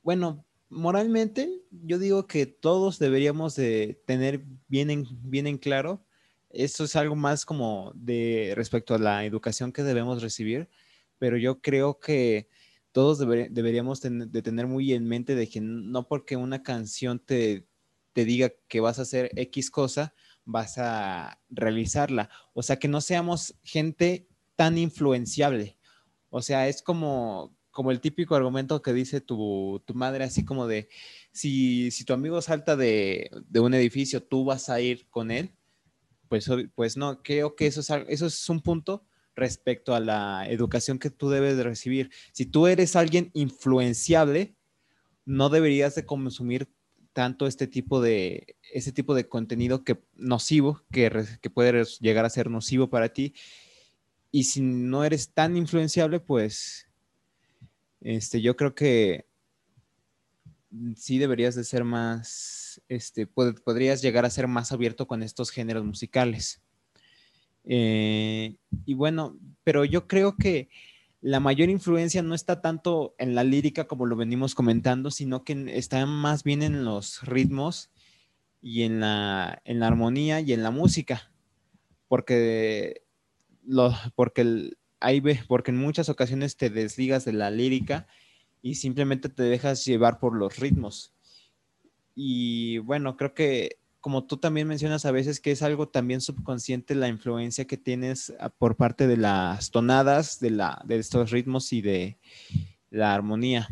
[0.01, 6.03] bueno, moralmente, yo digo que todos deberíamos de tener bien en, claro.
[6.49, 10.67] Esto es algo más como de respecto a la educación que debemos recibir,
[11.19, 12.49] pero yo creo que
[12.93, 17.67] todos deberíamos de tener muy en mente de que no porque una canción te,
[18.13, 22.29] te diga que vas a hacer X cosa, vas a realizarla.
[22.53, 25.77] O sea, que no seamos gente tan influenciable.
[26.29, 30.67] O sea, es como, como el típico argumento que dice tu, tu madre, así como
[30.67, 30.87] de,
[31.31, 35.51] si, si tu amigo salta de, de, un edificio, tú vas a ir con él.
[36.29, 39.05] Pues, pues no, creo que eso es, eso es un punto
[39.35, 42.11] respecto a la educación que tú debes de recibir.
[42.31, 44.55] Si tú eres alguien influenciable,
[45.25, 46.69] no deberías de consumir
[47.15, 52.29] tanto este tipo de, ese tipo de contenido que nocivo, que, que puede llegar a
[52.29, 53.33] ser nocivo para ti.
[54.31, 56.89] Y si no eres tan influenciable, pues
[58.01, 59.25] este, yo creo que
[60.97, 65.85] sí deberías de ser más, este, podrías llegar a ser más abierto con estos géneros
[65.85, 66.61] musicales.
[67.63, 70.67] Eh, y bueno, pero yo creo que
[71.25, 75.75] la mayor influencia no está tanto en la lírica como lo venimos comentando, sino que
[75.75, 77.89] está más bien en los ritmos
[78.61, 81.31] y en la, en la armonía y en la música.
[82.07, 83.01] Porque,
[83.63, 88.05] lo, porque, hay, porque en muchas ocasiones te desligas de la lírica
[88.61, 91.11] y simplemente te dejas llevar por los ritmos.
[92.13, 96.93] Y bueno, creo que como tú también mencionas a veces que es algo también subconsciente
[96.93, 101.73] la influencia que tienes ah, por parte de las tonadas, de, la, de estos ritmos
[101.73, 102.19] y de
[102.91, 103.67] la armonía.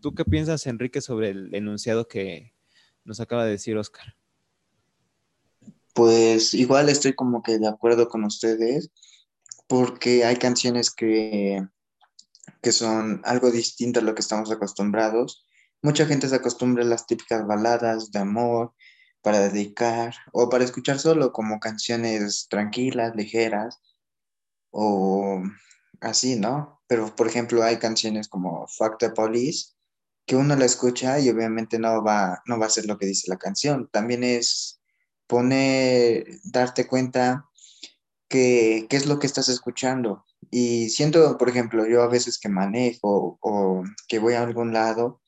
[0.00, 2.54] ¿Tú qué piensas, Enrique, sobre el enunciado que
[3.04, 4.16] nos acaba de decir Oscar?
[5.92, 8.90] Pues igual estoy como que de acuerdo con ustedes,
[9.66, 11.62] porque hay canciones que,
[12.62, 15.44] que son algo distinto a lo que estamos acostumbrados.
[15.82, 18.72] Mucha gente se acostumbra a las típicas baladas de amor
[19.26, 23.80] para dedicar o para escuchar solo como canciones tranquilas, ligeras
[24.70, 25.42] o
[26.00, 26.80] así, ¿no?
[26.86, 29.72] Pero por ejemplo hay canciones como Fuck the Police
[30.26, 33.28] que uno la escucha y obviamente no va, no va a ser lo que dice
[33.28, 33.88] la canción.
[33.90, 34.80] También es
[35.26, 37.48] poner, darte cuenta
[38.28, 40.24] que, qué es lo que estás escuchando.
[40.52, 45.20] Y siento, por ejemplo, yo a veces que manejo o que voy a algún lado,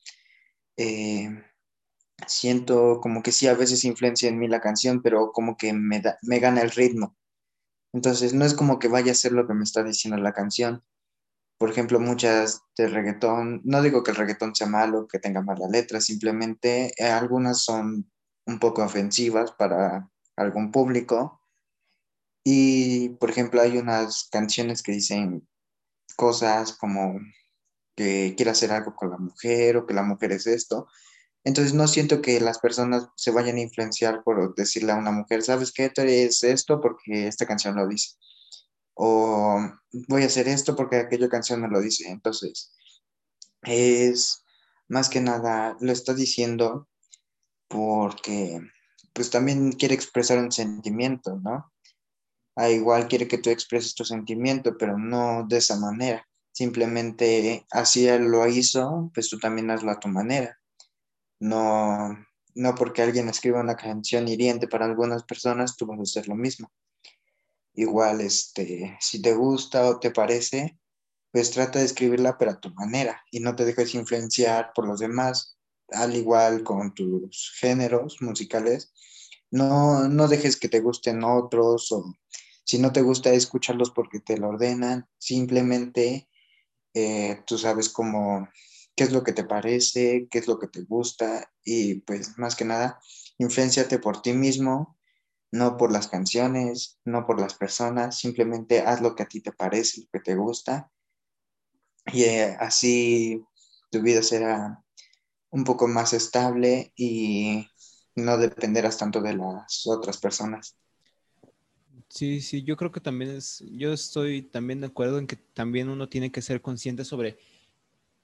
[0.77, 1.43] eh,
[2.27, 6.01] siento como que sí, a veces influencia en mí la canción, pero como que me,
[6.23, 7.15] me gana el ritmo.
[7.93, 10.83] Entonces, no es como que vaya a ser lo que me está diciendo la canción.
[11.57, 15.67] Por ejemplo, muchas de reggaetón, no digo que el reggaetón sea malo, que tenga mala
[15.67, 18.09] letra, simplemente eh, algunas son
[18.45, 21.41] un poco ofensivas para algún público.
[22.43, 25.47] Y, por ejemplo, hay unas canciones que dicen
[26.15, 27.19] cosas como
[27.95, 30.87] que quiere hacer algo con la mujer o que la mujer es esto.
[31.49, 35.41] Entonces no siento que las personas se vayan a influenciar por decirle a una mujer,
[35.41, 35.89] ¿sabes qué?
[35.89, 38.17] Tú eres esto porque esta canción lo dice.
[38.93, 39.59] O
[40.07, 42.07] voy a hacer esto porque aquella canción me lo dice.
[42.07, 42.71] Entonces,
[43.63, 44.43] es
[44.87, 46.87] más que nada, lo está diciendo
[47.67, 48.61] porque
[49.13, 51.73] pues también quiere expresar un sentimiento, ¿no?
[52.57, 56.27] A igual quiere que tú expreses tu sentimiento, pero no de esa manera.
[56.51, 60.58] Simplemente así él lo hizo, pues tú también hazlo a tu manera.
[61.39, 62.17] No,
[62.55, 66.35] no porque alguien escriba una canción hiriente para algunas personas, tú vas a hacer lo
[66.35, 66.71] mismo.
[67.73, 70.77] Igual, este, si te gusta o te parece,
[71.31, 74.99] pues trata de escribirla pero a tu manera y no te dejes influenciar por los
[74.99, 75.57] demás
[75.91, 78.93] al igual con tus géneros musicales,
[79.51, 82.13] no, no dejes que te gusten otros o
[82.63, 86.29] si no te gusta escucharlos porque te lo ordenan, simplemente
[86.93, 88.47] eh, tú sabes cómo,
[88.99, 92.57] qué es lo que te parece, qué es lo que te gusta y pues más
[92.57, 92.99] que nada,
[93.37, 94.99] influenciate por ti mismo,
[95.53, 99.53] no por las canciones, no por las personas, simplemente haz lo que a ti te
[99.53, 100.91] parece, lo que te gusta
[102.07, 103.41] y eh, así
[103.89, 104.83] tu vida será
[105.49, 107.65] un poco más estable y
[108.17, 110.75] no dependerás tanto de las otras personas.
[112.09, 115.87] Sí, sí, yo creo que también es, yo estoy también de acuerdo en que también
[115.87, 117.37] uno tiene que ser consciente sobre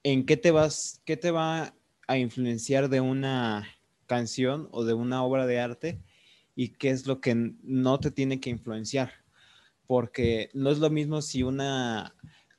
[0.06, 1.74] en qué te vas, qué te va
[2.06, 3.66] a influenciar de una
[4.06, 6.00] canción o de una obra de arte
[6.54, 9.10] y qué es lo que no te tiene que influenciar.
[9.88, 12.14] Porque no es lo mismo si una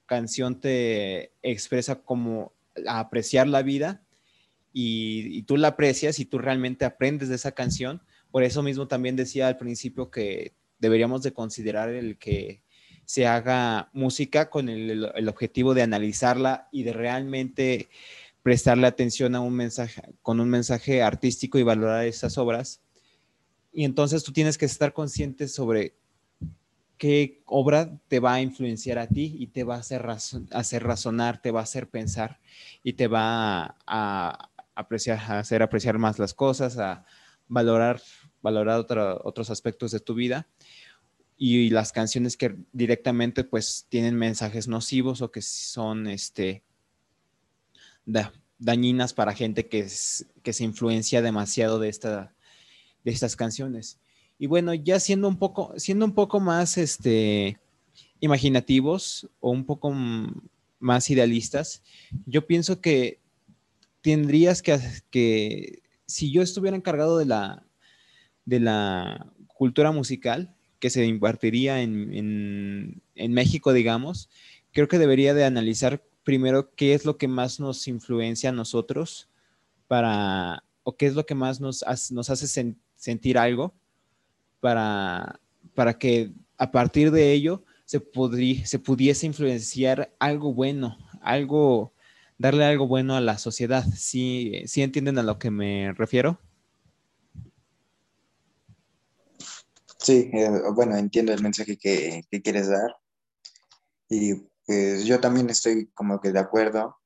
[0.05, 2.51] canción te expresa como
[2.86, 4.03] apreciar la vida
[4.73, 8.01] y, tú la aprecias y tú realmente aprendes de esa canción.
[8.29, 12.62] Por eso mismo también decía al principio que deberíamos de considerar el que
[13.07, 17.87] se haga música con el, objetivo de analizarla y de realmente
[18.43, 22.81] prestarle atención a un mensaje, con un mensaje artístico y valorar esas obras.
[23.71, 25.95] Y entonces tú tienes que estar consciente sobre
[26.97, 30.05] qué obra te va a influenciar a ti y te va a hacer,
[30.51, 32.41] hacer razonar, te va a hacer pensar
[32.83, 37.05] y te va a, apreciar, hacer apreciar más las cosas, a
[37.47, 38.01] valorar,
[38.41, 38.85] valorar
[39.23, 40.45] otros aspectos de tu vida.
[41.38, 46.63] Y, las canciones que directamente pues tienen mensajes nocivos o que son este,
[48.58, 49.88] dañinas para gente que,
[50.41, 52.34] que se influencia demasiado de, esta,
[53.04, 54.00] de estas canciones.
[54.39, 57.60] Y bueno, ya siendo un poco, siendo un poco más este,
[58.19, 59.93] imaginativos o un poco
[60.80, 61.84] más idealistas,
[62.26, 63.19] yo pienso que
[64.02, 67.65] tendrías que, que, si yo estuviera encargado de la,
[68.45, 74.29] de la cultura musical que se impartiría en, México, digamos,
[74.71, 79.29] creo que debería de analizar primero qué es lo que más nos influencia a nosotros
[79.87, 83.73] para, o qué es lo que más nos, nos hace sentir algo
[84.59, 85.39] para,
[85.73, 88.04] para que a partir de ello se,
[88.65, 91.93] se pudiese influenciar algo bueno, algo
[92.37, 93.85] darle algo bueno a la sociedad.
[93.95, 96.39] ¿Sí, sí entienden a lo que me refiero?
[100.08, 102.95] Sí, eh, bueno, entiendo el mensaje que, que, quieres dar.
[104.08, 104.35] Y
[104.65, 106.97] pues yo también estoy como que de acuerdo.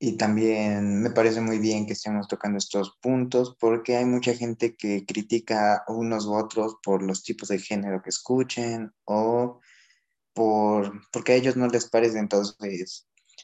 [0.00, 4.74] Y también me parece muy bien que estemos tocando estos puntos porque hay mucha gente
[4.74, 9.60] que critica unos u otros por los tipos de género que escuchen o
[10.34, 12.18] por porque a ellos no les parece.
[12.18, 12.56] Entonces,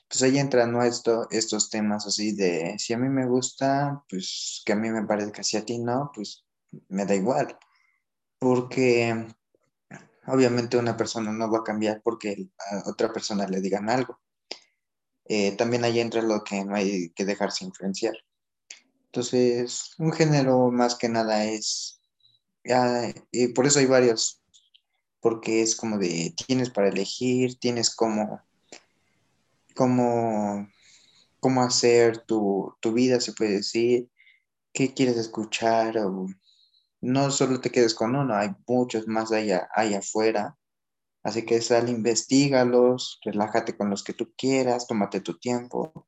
[0.08, 0.82] pues ahí entran ¿no?
[0.82, 5.44] estos temas así de si a mí me gusta, pues que a mí me parezca,
[5.44, 6.44] si a ti no, pues
[6.88, 7.56] me da igual.
[8.38, 9.26] Porque
[10.26, 14.20] obviamente una persona no va a cambiar porque a otra persona le digan algo.
[15.24, 18.14] Eh, también ahí entra lo que no hay que dejarse influenciar.
[19.06, 22.00] Entonces, un género más que nada es,
[23.32, 24.42] y por eso hay varios,
[25.20, 28.42] porque es como de, tienes para elegir, tienes como,
[29.74, 34.10] cómo hacer tu, tu vida, se puede decir,
[34.72, 36.26] qué quieres escuchar, o
[37.00, 40.56] no solo te quedes con uno, hay muchos más allá, allá afuera.
[41.22, 46.06] Así que sal, investigalos, relájate con los que tú quieras, tómate tu tiempo.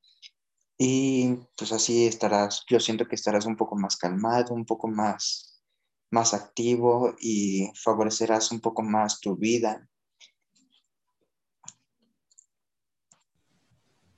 [0.79, 5.61] Y pues así estarás, yo siento que estarás un poco más calmado, un poco más,
[6.11, 9.89] más activo y favorecerás un poco más tu vida.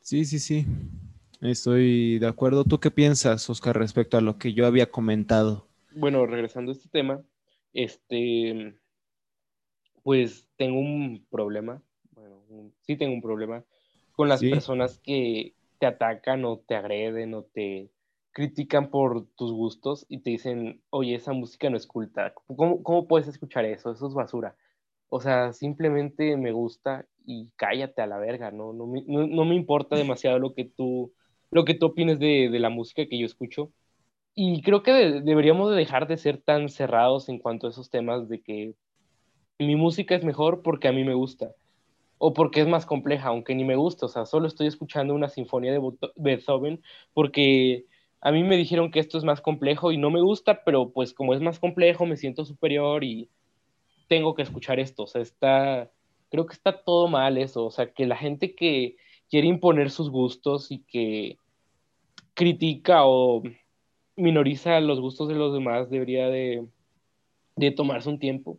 [0.03, 0.67] Sí, sí, sí.
[1.41, 2.65] Estoy de acuerdo.
[2.65, 5.70] ¿Tú qué piensas, Oscar, respecto a lo que yo había comentado?
[5.95, 7.23] Bueno, regresando a este tema,
[7.73, 8.75] este,
[10.03, 11.83] pues tengo un problema,
[12.13, 12.43] bueno,
[12.83, 13.65] sí tengo un problema
[14.13, 17.91] con las personas que te atacan o te agreden o te
[18.33, 23.09] critican por tus gustos y te dicen, oye, esa música no es culta, ¿cómo, cómo
[23.09, 23.91] puedes escuchar eso?
[23.91, 24.57] Eso es basura.
[25.09, 28.73] O sea, simplemente me gusta y cállate a la verga, ¿no?
[28.73, 31.13] No, me, no, me importa demasiado lo que tú,
[31.51, 33.73] lo que tú opines de, de la música que yo escucho
[34.35, 38.29] y creo que deberíamos de dejar de ser tan cerrados en cuanto a esos temas
[38.29, 38.75] de que
[39.59, 41.53] mi música es mejor porque a mí me gusta
[42.19, 45.29] o porque es más compleja, aunque ni me gusta, o sea, solo estoy escuchando una
[45.31, 45.81] sinfonía de
[46.17, 46.83] Beethoven
[47.15, 47.87] porque
[48.21, 51.15] a mí me dijeron que esto es más complejo y no me gusta, pero pues
[51.15, 53.31] como es más complejo me siento superior y
[54.09, 55.91] tengo que escuchar esto, o sea, está,
[56.31, 58.97] creo que está todo mal eso, o sea, que la gente que
[59.31, 61.39] quiere imponer sus gustos y que
[62.35, 63.43] critica o
[64.21, 66.67] minoriza los gustos de los demás, debería de,
[67.77, 68.59] tomarse un tiempo,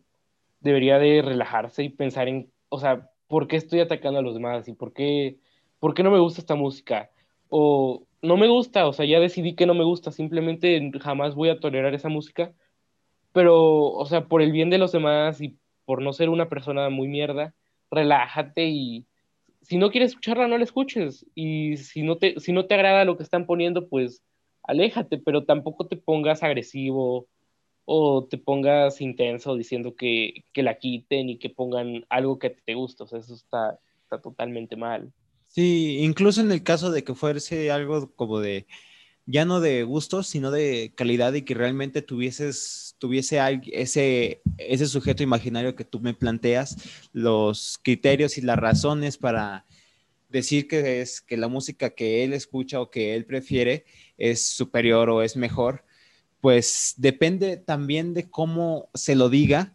[0.60, 4.68] debería de relajarse y pensar en, o sea, ¿por qué estoy atacando a los demás?
[4.68, 5.38] ¿Y por qué,
[5.80, 7.10] por qué no me gusta esta música?
[7.48, 11.48] O no me gusta, o sea, ya decidí que no me gusta, simplemente jamás voy
[11.48, 12.52] a tolerar esa música,
[13.32, 16.88] pero, o sea, por el bien de los demás y por no ser una persona
[16.90, 17.54] muy mierda,
[17.90, 19.06] relájate y
[19.62, 21.24] si no quieres escucharla, no la escuches.
[21.34, 24.22] Y si no te, si no te agrada lo que están poniendo, pues
[24.62, 27.26] aléjate, pero tampoco te pongas agresivo
[27.84, 33.04] o te pongas intenso diciendo que, la quiten y que pongan algo que te gusta.
[33.04, 35.12] O sea, eso está, está totalmente mal.
[35.48, 38.66] Sí, incluso en el caso de que fuese algo como de,
[39.26, 43.38] ya no de gustos, sino de calidad y que realmente tuvieses, tuviese
[43.72, 46.76] ese, ese sujeto imaginario que tú me planteas,
[47.12, 49.66] los criterios y las razones para
[50.28, 53.84] decir que es que la música que él escucha o que él prefiere
[54.22, 55.84] es superior o es mejor,
[56.40, 59.74] pues depende también de cómo se lo diga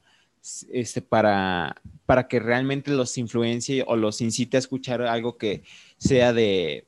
[0.71, 5.63] este, para, para que realmente los influencie o los incite a escuchar algo que
[5.97, 6.85] sea de,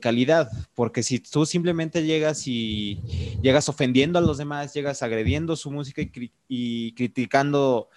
[0.00, 3.00] calidad, porque si tú simplemente llegas y
[3.42, 7.88] llegas ofendiendo a los demás, llegas agrediendo su música y, y criticando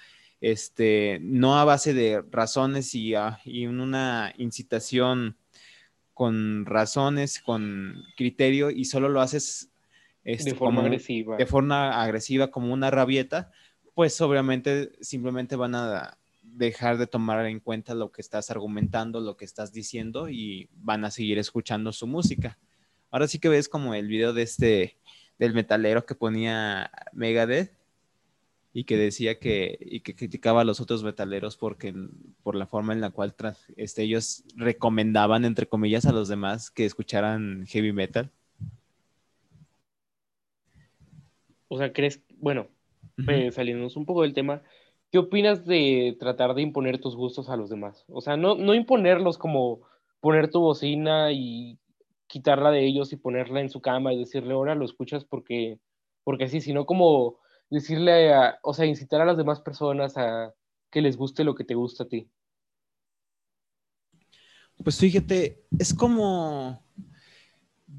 [0.41, 5.35] este, no a base de razones y, ah, y una incitación
[6.19, 9.71] con razones, con criterio y solo lo haces
[10.25, 11.37] este, de forma agresiva.
[11.37, 13.53] De forma agresiva como una rabieta,
[13.95, 19.37] pues obviamente simplemente van a dejar de tomar en cuenta lo que estás argumentando, lo
[19.37, 22.59] que estás diciendo y van a seguir escuchando su música.
[23.11, 24.97] Ahora sí que ves como el video de este
[25.37, 27.71] del metalero que ponía Megadeth
[28.79, 31.93] y que decía que, y que criticaba a los otros metaleros porque,
[32.43, 33.35] por la forma en la cual
[33.75, 38.31] este, ellos recomendaban, entre comillas, a los demás que escucharan heavy metal.
[41.67, 42.67] O sea, crees, bueno,
[43.17, 44.61] uh saliéndonos un poco del tema,
[45.11, 48.05] ¿qué opinas de tratar de imponer tus gustos a los demás?
[48.07, 49.81] O sea, no, no imponerlos como
[50.21, 51.77] poner tu bocina y
[52.27, 55.79] quitarla de ellos y ponerla en su cama y decirle, ahora lo escuchas porque,
[56.23, 57.39] porque sí, sino como
[57.69, 60.53] decirle, a, o sea, incitar a las demás personas a
[60.89, 62.27] que les guste lo que te gusta a ti?
[64.83, 66.81] Pues fíjate, es como,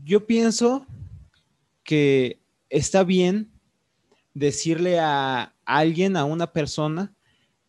[0.05, 0.87] yo pienso
[1.85, 3.51] que está bien
[4.33, 7.15] decirle a alguien, a una persona,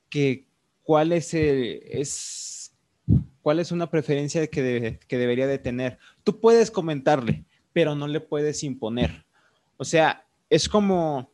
[0.09, 0.47] que
[0.83, 2.73] cuál es, es
[3.41, 5.97] cuál es una preferencia que, que debería de tener.
[6.23, 9.25] Tú puedes comentarle, pero no le puedes imponer.
[9.77, 11.31] O sea, es como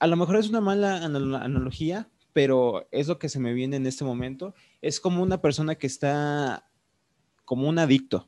[0.00, 3.86] a lo mejor es una mala analogía, pero es lo que se me viene en
[3.86, 4.54] este momento.
[4.80, 6.66] Es como una persona que está
[7.44, 8.26] como un adicto.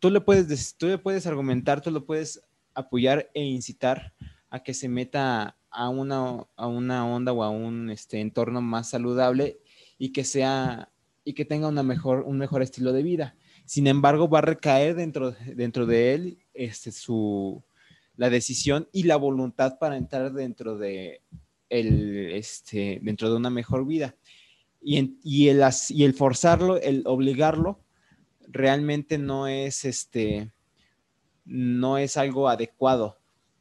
[0.00, 2.42] Tú le puedes, tú le puedes argumentar, tú lo puedes
[2.74, 4.12] apoyar e incitar,
[4.50, 8.90] a que se meta a una, a una onda o a un este, entorno más
[8.90, 9.60] saludable
[9.96, 10.90] y que sea
[11.24, 13.36] y que tenga una mejor, un mejor estilo de vida.
[13.66, 17.62] Sin embargo, va a recaer dentro, dentro de él este, su,
[18.18, 21.22] la decisión y la voluntad para entrar dentro de,
[21.70, 24.16] el, este, dentro de una mejor vida.
[24.82, 27.80] Y, y, el, y el forzarlo, el obligarlo,
[28.48, 30.50] realmente no es, este,
[31.44, 33.18] no es algo adecuado.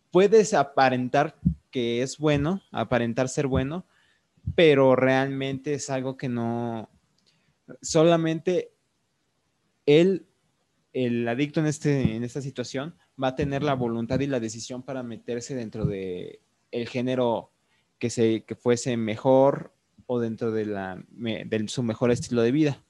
[0.10, 1.40] Puedes aparentar
[1.70, 3.86] que es bueno, aparentar ser bueno,
[4.56, 6.90] pero realmente es algo que no,
[7.84, 8.72] solamente
[9.86, 10.26] él,
[10.94, 14.84] el adicto en, este, en esta situación, va a tener la voluntad y la decisión
[14.84, 16.42] para meterse dentro de
[16.72, 17.52] el género
[18.00, 19.74] que, se, que fuese mejor
[20.06, 22.84] o dentro de, la, de su mejor estilo de vida.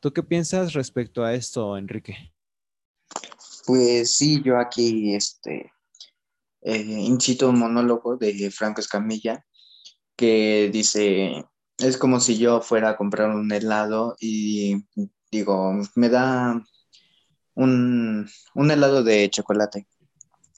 [0.00, 2.32] ¿Tú qué piensas respecto a esto, Enrique?
[3.66, 5.72] Pues sí, yo aquí este,
[6.62, 9.44] eh, incito un monólogo de Franco Escamilla
[10.16, 11.44] que dice,
[11.78, 14.84] es como si yo fuera a comprar un helado y
[15.30, 16.62] digo, me da
[17.54, 19.86] un, un helado de chocolate.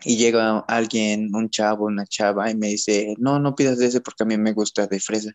[0.04, 4.00] Y llega alguien, un chavo, una chava, y me dice, no, no pidas de ese
[4.00, 5.32] porque a mí me gusta de fresa.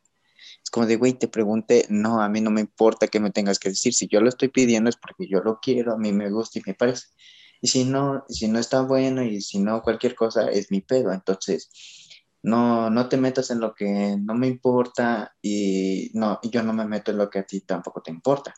[0.64, 3.60] Es como de, güey, te pregunté, no, a mí no me importa que me tengas
[3.60, 3.94] que decir.
[3.94, 6.64] Si yo lo estoy pidiendo es porque yo lo quiero, a mí me gusta y
[6.66, 7.08] me parece.
[7.62, 11.12] Y si no, si no está bueno y si no cualquier cosa, es mi pedo.
[11.12, 11.70] Entonces,
[12.44, 16.86] no, no te metas en lo que no me importa y no, yo no me
[16.86, 18.54] meto en lo que a ti tampoco te importa.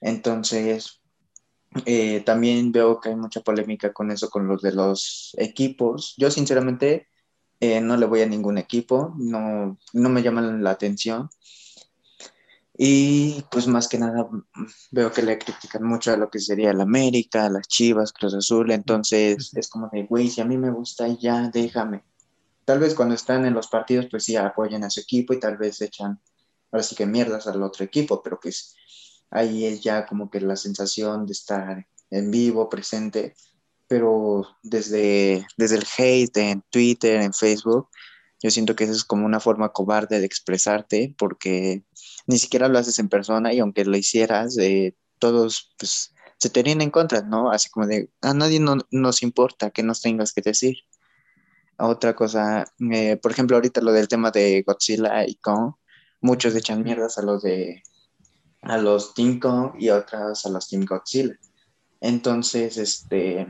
[0.00, 1.02] Entonces,
[1.84, 6.14] eh, también veo que hay mucha polémica con eso, con los de los equipos.
[6.16, 7.08] Yo sinceramente
[7.60, 11.28] eh, no le voy a ningún equipo, no, no me llaman la atención.
[12.78, 14.28] Y pues más que nada
[14.90, 18.70] veo que le critican mucho a lo que sería el América, las Chivas, Cruz Azul,
[18.70, 22.04] entonces es como de, güey, si a mí me gusta, ya déjame
[22.66, 25.56] tal vez cuando están en los partidos, pues sí apoyan a su equipo y tal
[25.56, 26.20] vez echan,
[26.70, 28.74] ahora sí que mierdas al otro equipo, pero pues
[29.30, 33.34] ahí es ya como que la sensación de estar en vivo, presente,
[33.88, 37.88] pero desde, desde el hate en Twitter, en Facebook,
[38.42, 41.84] yo siento que eso es como una forma cobarde de expresarte porque
[42.26, 46.60] ni siquiera lo haces en persona y aunque lo hicieras, eh, todos pues, se te
[46.60, 47.50] en contra, ¿no?
[47.50, 50.76] Así como de, a nadie no, nos importa que nos tengas que decir
[51.78, 55.74] otra cosa, eh, por ejemplo, ahorita lo del tema de Godzilla y Kong,
[56.20, 57.82] muchos echan mierdas a los de
[58.66, 61.38] a los Team Kong y otras a los Team Godzilla.
[62.00, 63.46] Entonces, este,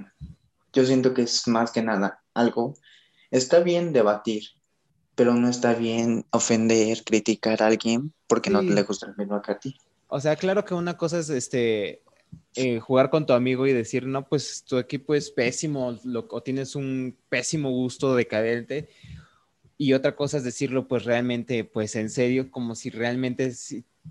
[0.73, 2.75] yo siento que es más que nada algo,
[3.31, 4.45] está bien debatir,
[5.15, 9.53] pero no está bien ofender, criticar a alguien porque no le gusta el mismo que
[9.53, 9.77] a ti.
[10.09, 12.03] O sea, claro que una cosa es este
[12.55, 15.99] eh, jugar con tu amigo y decir, no, pues tu equipo es pésimo
[16.31, 18.89] o tienes un pésimo gusto decadente.
[19.79, 23.53] Y otra cosa es decirlo, pues realmente, pues en serio, como si realmente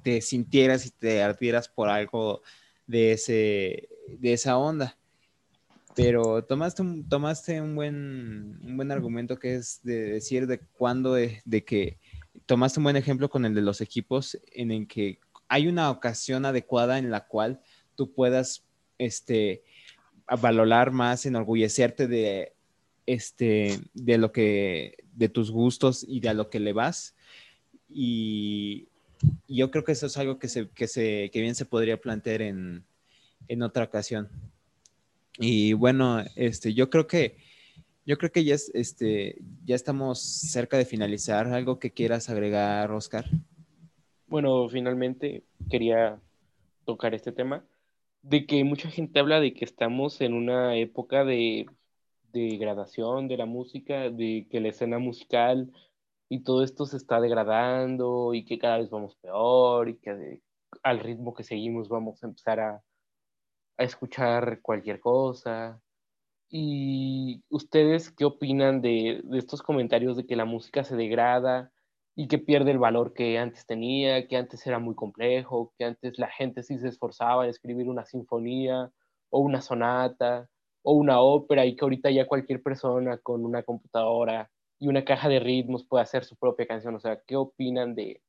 [0.02, 2.42] te sintieras y te ardieras por algo
[2.88, 4.98] de, ese, de esa onda.
[5.96, 11.14] Pero tomaste un, tomaste un, buen, un buen argumento que es de decir de cuándo,
[11.14, 11.98] de, de que
[12.46, 16.46] tomaste un buen ejemplo con el de los equipos en el que hay una ocasión
[16.46, 17.62] adecuada en la cual
[17.96, 18.64] tú puedas
[18.98, 19.64] este,
[20.42, 22.54] valorar más, enorgullecerte de,
[23.06, 27.16] este, de lo que, de tus gustos y de a lo que le vas.
[27.90, 28.90] Y,
[29.48, 32.42] yo creo que eso es algo que, se, que, se, que bien se podría plantear
[32.42, 32.84] en,
[33.48, 34.30] en otra ocasión.
[35.38, 37.38] Y bueno, este, yo creo que
[38.06, 41.48] yo creo que ya, es, este, ya estamos cerca de finalizar.
[41.48, 43.26] ¿Algo que quieras agregar, Oscar?
[44.28, 46.20] Bueno, finalmente quería
[46.86, 47.66] tocar este tema
[48.22, 51.68] de que mucha gente habla de que estamos en una época de,
[52.32, 55.72] degradación de la música, de que la escena musical
[56.30, 60.42] y todo esto se está degradando y que cada vez vamos peor y que
[60.84, 62.84] al ritmo que seguimos vamos a empezar a,
[63.78, 65.82] escuchar cualquier cosa.
[66.50, 71.72] ¿Y ustedes qué opinan de, de, estos comentarios de que la música se degrada
[72.16, 76.18] y que pierde el valor que antes tenía, que antes era muy complejo, que antes
[76.20, 78.92] la gente sí se esforzaba en escribir una sinfonía
[79.30, 80.50] o una sonata
[80.84, 84.50] o una ópera y que ahorita ya cualquier persona con una computadora
[84.80, 86.96] y una caja de ritmos puede hacer su propia canción.
[86.96, 88.22] O sea, ¿qué opinan de,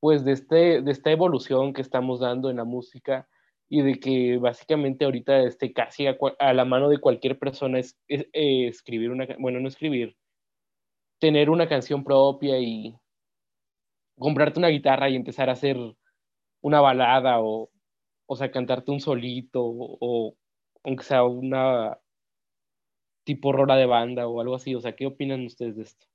[0.00, 3.28] pues, de, este, de esta evolución que estamos dando en la música
[3.68, 8.66] y de que básicamente ahorita esté casi a, la mano de cualquier persona es, eh,
[8.68, 10.16] escribir una, bueno, no escribir,
[11.20, 12.96] tener una canción propia y
[14.18, 15.76] comprarte una guitarra y empezar a hacer
[16.62, 17.70] una balada o,
[18.26, 20.36] o sea, cantarte un solito o,
[20.84, 21.98] aunque sea una,
[23.24, 24.74] tipo rola de banda o algo así.
[24.74, 26.06] O sea, ¿qué opinan ustedes de esto?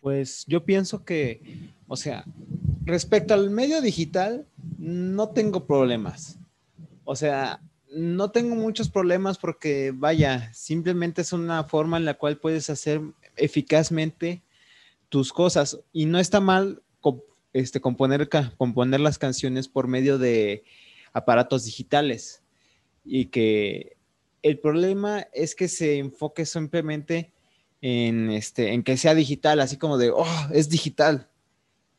[0.00, 2.24] Pues yo pienso que, o sea,
[2.84, 4.46] respecto al medio digital,
[4.78, 6.38] no tengo problemas.
[7.04, 12.38] O sea, no tengo muchos problemas porque, vaya, simplemente es una forma en la cual
[12.38, 13.00] puedes hacer
[13.36, 14.42] eficazmente
[15.08, 16.82] tus cosas y no está mal
[17.52, 20.64] este, componer, componer las canciones por medio de
[21.12, 22.42] aparatos digitales
[23.04, 23.96] y que
[24.42, 27.32] el problema es que se enfoque simplemente
[27.80, 31.28] en, este, en que sea digital, así como de, oh, es digital.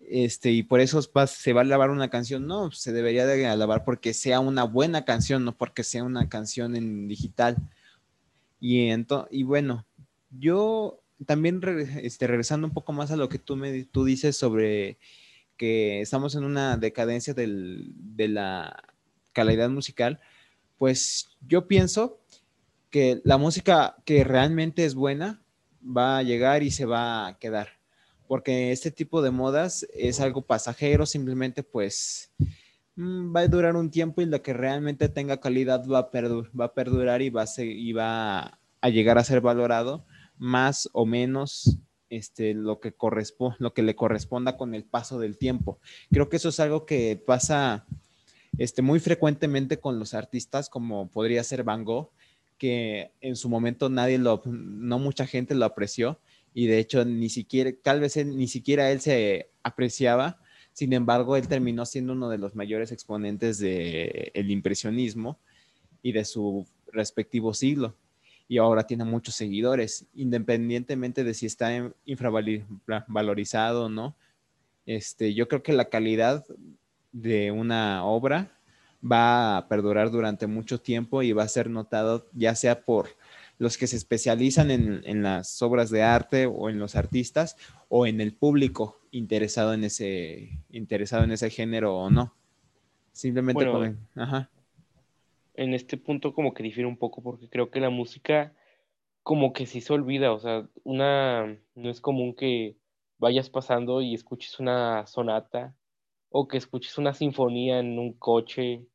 [0.10, 2.48] Este, y por eso se va a alabar una canción.
[2.48, 6.76] No, se debería de alabar porque sea una buena canción, no porque sea una canción
[6.76, 7.58] en digital.
[8.60, 9.86] Y, bueno,
[10.32, 11.62] yo también
[12.02, 14.98] este, regresando un poco más a lo que tú, me, tú dices sobre
[15.58, 18.84] que estamos en una decadencia del, de la
[19.34, 20.20] calidad musical,
[20.78, 22.20] pues yo pienso
[22.90, 25.42] que la música que realmente es buena
[25.84, 27.70] va a llegar y se va a quedar,
[28.28, 32.32] porque este tipo de modas es algo pasajero, simplemente pues
[32.96, 36.10] mm, va a durar un tiempo y lo que realmente tenga calidad va a,
[36.60, 40.06] va a perdurar y va a, y va a llegar a ser valorado
[40.38, 41.80] más o menos
[42.10, 42.96] este, lo, que
[43.60, 45.80] lo que le corresponda con el paso del tiempo.
[46.12, 47.86] Creo que eso es algo que pasa
[48.58, 52.12] este, muy frecuentemente con los artistas, como podría ser Van Gogh,
[52.60, 56.20] que en su momento nadie lo, no mucha gente lo apreció
[56.54, 60.40] y de hecho ni siquiera, tal vez ni siquiera él se apreciaba,
[60.74, 65.40] sin embargo él terminó siendo uno de los mayores exponentes del impresionismo
[66.04, 67.96] y de su respectivo siglo
[68.48, 74.16] y ahora tiene muchos seguidores, independientemente de si está infravalorizado o no.
[74.88, 76.44] Este, yo creo que la calidad
[77.12, 78.59] de una obra
[79.04, 83.10] va a perdurar durante mucho tiempo y va a ser notado ya sea por
[83.58, 87.58] los que se especializan en, las obras de arte o en los artistas
[87.90, 92.34] o en el público interesado en ese, interesado en ese género o no.
[93.12, 93.66] Simplemente
[94.16, 94.50] ajá
[95.60, 98.54] en este punto como que difiere un poco porque creo que la música
[99.24, 102.78] como que sí se olvida, o sea, una, no es común que
[103.18, 105.76] vayas pasando y escuches una sonata
[106.30, 108.86] o que escuches una sinfonía en un coche.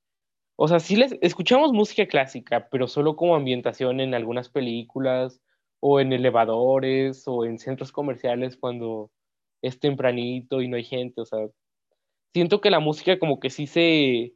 [0.56, 5.40] O sea, sí les escuchamos música clásica, pero solo como ambientación en algunas películas
[5.80, 9.10] o en elevadores o en centros comerciales cuando
[9.62, 11.48] es tempranito y no hay gente, o sea,
[12.32, 14.34] siento que la música como que sí se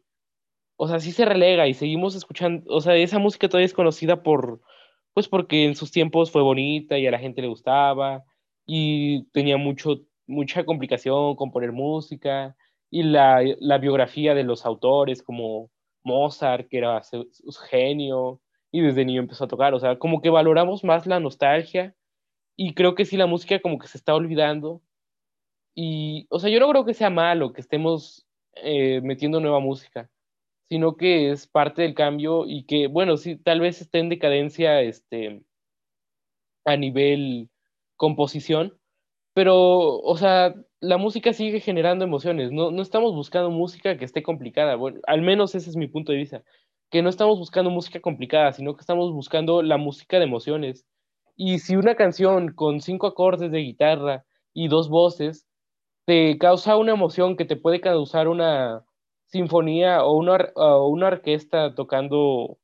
[0.76, 4.22] o sea, sí se relega y seguimos escuchando, o sea, esa música todavía es conocida
[4.22, 4.60] por,
[5.12, 8.24] pues porque en sus tiempos fue bonita y a la gente le gustaba
[8.64, 12.56] y tenía mucho, mucha complicación componer música
[12.90, 15.70] y la, biografía de los autores como
[16.02, 17.28] Mozart, que era su,
[17.68, 18.40] genio
[18.72, 21.94] y desde niño empezó a tocar, o sea, como que valoramos más la nostalgia
[22.56, 24.82] y creo que sí la música como que se está olvidando.
[25.74, 28.26] Y, o sea, yo no creo que sea malo que estemos
[28.56, 30.10] eh, metiendo nueva música
[30.68, 34.82] sino que es parte del cambio y que, bueno, sí, tal vez esté en decadencia
[34.82, 35.42] este,
[36.64, 37.48] a nivel
[37.96, 38.78] composición,
[39.38, 44.20] pero, o sea, la música sigue generando emociones, no, no estamos buscando música que esté
[44.20, 46.42] complicada, bueno, al menos ese es mi punto de vista,
[46.90, 50.86] que no estamos buscando música complicada, sino que estamos buscando la música de emociones.
[51.36, 54.24] Y si una canción con cinco acordes de guitarra
[54.54, 55.46] y dos voces
[56.04, 58.84] te causa una emoción que te puede causar una,
[59.28, 62.58] sinfonía o una, una orquesta tocando,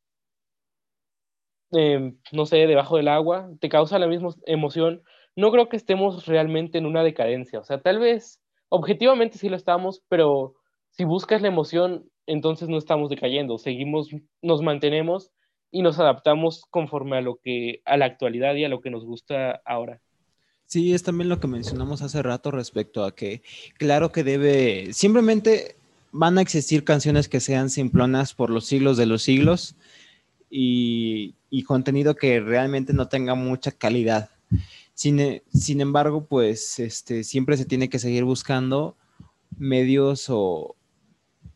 [1.71, 5.05] em, no sé, debajo del agua, te causa la misma emoción,
[5.37, 7.59] no creo que estemos realmente en una decadencia.
[7.59, 10.55] O sea, tal vez objetivamente sí lo estamos, pero
[10.91, 14.11] si buscas la emoción, entonces no estamos decayendo, seguimos,
[14.43, 15.31] nos mantenemos
[15.71, 19.05] y nos adaptamos conforme a lo que, a la actualidad y a lo que nos
[19.05, 20.01] gusta ahora.
[20.67, 23.43] Sí, es también lo que mencionamos hace rato respecto a que,
[23.77, 25.77] claro que debe, simplemente
[26.13, 29.75] van a existir canciones que sean simplonas por los siglos de los siglos
[30.49, 31.35] y,
[31.67, 34.31] contenido que realmente no tenga mucha calidad.
[34.95, 38.97] Sin, sin, embargo, pues este, siempre se tiene que seguir buscando
[39.59, 40.77] medios o,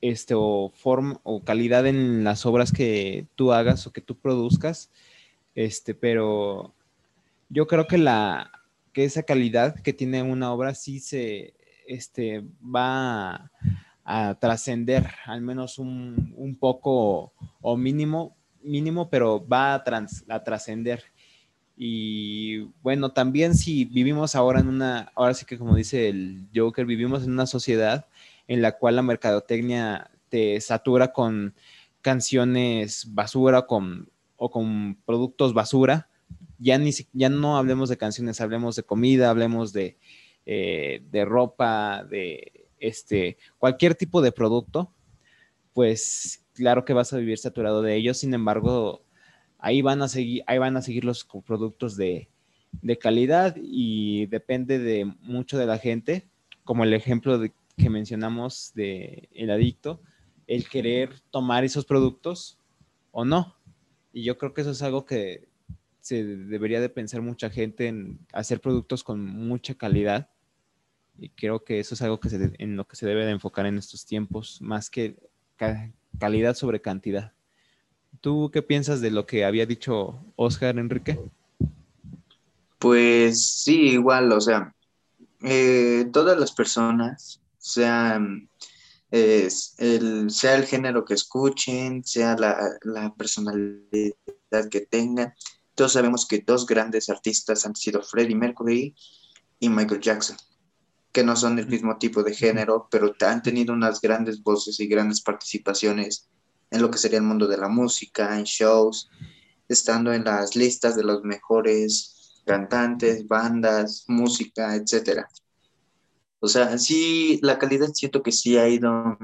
[0.01, 0.72] este, o,
[1.22, 4.91] o calidad en las obras que tú hagas o que tú produzcas.
[5.55, 6.74] Este, pero
[7.49, 8.51] yo creo que, la,
[8.93, 11.55] que esa calidad que tiene una obra sí se
[11.86, 13.51] este, va
[14.05, 19.84] a trascender al menos un, poco o mínimo, mínimo, pero va a,
[20.28, 21.05] a trascender.
[21.80, 26.84] Y bueno, también si vivimos ahora en una, ahora sí que como dice el Joker,
[26.84, 28.06] vivimos en una sociedad
[28.48, 31.54] en la cual la mercadotecnia te satura con
[32.00, 36.08] canciones basura, con o con productos basura,
[36.58, 39.98] ya, ni, ya no hablemos de canciones, hablemos de comida, hablemos de,
[40.46, 44.92] eh, de ropa, de este, cualquier tipo de producto,
[45.74, 49.04] pues claro que vas a vivir saturado de ellos, sin embargo,
[49.59, 52.28] ahí van a seguir, ahí van a seguir los productos de,
[52.82, 56.28] de calidad y depende de mucho de la gente,
[56.64, 57.40] como el ejemplo
[57.76, 60.00] que mencionamos de el adicto,
[60.46, 62.59] el querer tomar esos productos
[63.11, 63.56] o no.
[64.12, 65.48] Y yo creo que eso es algo que
[66.00, 70.30] se debería de pensar mucha gente en hacer productos con mucha calidad.
[71.18, 72.28] Y creo que eso es algo que
[72.59, 75.16] en lo que se debe de enfocar en estos tiempos, más que
[76.18, 77.32] calidad sobre cantidad.
[78.20, 81.18] ¿Tú qué piensas de lo que había dicho Oscar Enrique?
[82.78, 84.74] Pues sí, igual, o sea,
[85.42, 88.48] eh, todas las personas, sean,
[89.10, 94.14] el, sea el género que escuchen, sea la, personalidad
[94.70, 95.34] que tengan,
[95.74, 98.96] todos sabemos que dos grandes artistas han sido Freddie Mercury
[99.60, 100.36] y Michael Jackson,
[101.12, 104.88] que no son del mismo tipo de género, pero han tenido unas grandes voces y
[104.88, 106.28] grandes participaciones
[106.70, 109.10] en lo que sería el mundo de la música, en shows,
[109.68, 115.28] estando en las listas de los mejores cantantes, bandas, música, etcétera.
[116.40, 119.18] O sea, sí, la calidad siento que sí ha ido,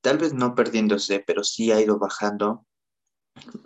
[0.00, 2.64] tal vez no perdiéndose, pero sí ha ido bajando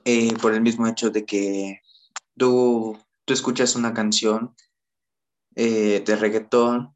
[0.04, 1.80] eh, por el mismo hecho de que
[2.36, 4.54] tú, tú escuchas una canción
[5.54, 6.93] eh, de reggaetón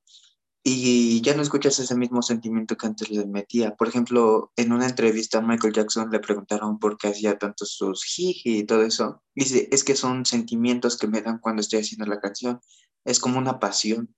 [0.62, 3.76] y ya no escuchas ese mismo sentimiento que antes le metía.
[3.76, 8.04] Por ejemplo, en una entrevista a Michael Jackson le preguntaron por qué hacía tantos sus
[8.04, 9.22] jiji y todo eso.
[9.34, 12.60] Dice, es que son sentimientos que me dan cuando estoy haciendo la canción.
[13.04, 14.14] Es como una pasión.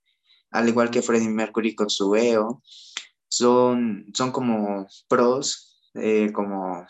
[0.49, 2.61] Al igual que Freddie Mercury con su EO,
[3.29, 6.85] son, son como pros, eh, como,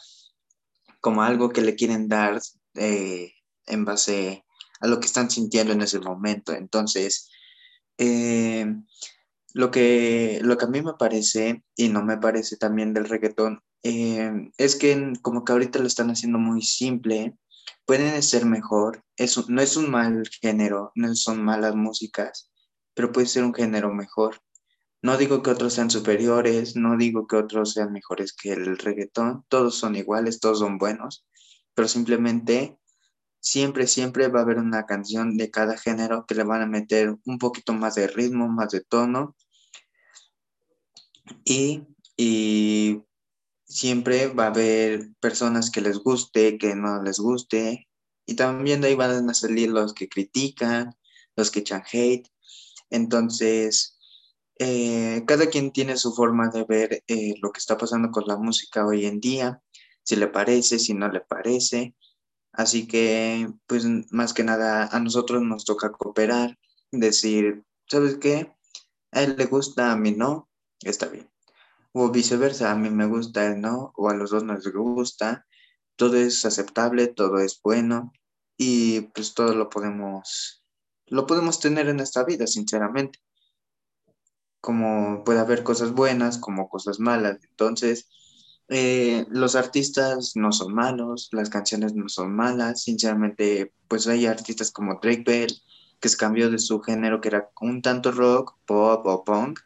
[1.00, 2.42] como algo que le quieren dar
[2.76, 3.34] eh,
[3.68, 4.44] en base
[4.80, 6.54] a lo que están sintiendo en ese momento.
[6.54, 7.30] Entonces,
[8.00, 8.66] eh,
[9.54, 13.62] lo que, lo que a mí me parece, y no me parece también del reggaetón,
[13.84, 17.36] eh, es que como que ahorita lo están haciendo muy simple,
[17.86, 22.52] pueden ser mejor, es, no es un mal género, no son malas músicas,
[22.94, 24.42] pero puede ser un género mejor.
[25.02, 29.46] No digo que otros sean superiores, no digo que otros sean mejores que el reggaetón,
[29.48, 31.26] todos son iguales, todos son buenos,
[31.74, 32.78] pero simplemente
[33.42, 37.18] siempre, siempre va a haber una canción de cada género que le van a meter
[37.26, 39.36] un poquito más de ritmo, más de tono.
[41.44, 41.84] Y,
[43.66, 47.88] siempre va a haber personas que les guste, que no les guste.
[48.26, 50.94] Y también de ahí van a salir los que critican,
[51.36, 52.28] los que echan hate.
[52.90, 53.98] Entonces,
[54.60, 58.38] eh, cada quien tiene su forma de ver eh, lo que está pasando con la
[58.38, 59.62] música hoy en día,
[60.04, 61.96] si le parece, si no le parece.
[62.54, 66.58] Así que, pues más que nada, a nosotros nos toca cooperar,
[66.92, 68.54] decir, ¿sabes qué?
[69.12, 70.50] A él le gusta, a mí no,
[70.82, 71.30] está bien.
[71.94, 75.46] O viceversa, a mí me gusta, a él no, o a los dos nos gusta.
[75.96, 78.12] Todo es aceptable, todo es bueno
[78.58, 80.64] y pues todo lo podemos,
[81.08, 83.20] lo podemos tener en esta vida, sinceramente.
[84.62, 87.40] Como puede haber cosas buenas, como cosas malas.
[87.44, 88.08] Entonces,
[88.74, 94.72] eh, los artistas no son malos, las canciones no son malas, sinceramente, pues hay artistas
[94.72, 95.54] como Drake Bell,
[96.00, 99.60] que se cambió de su género, que era un tanto rock, pop o punk,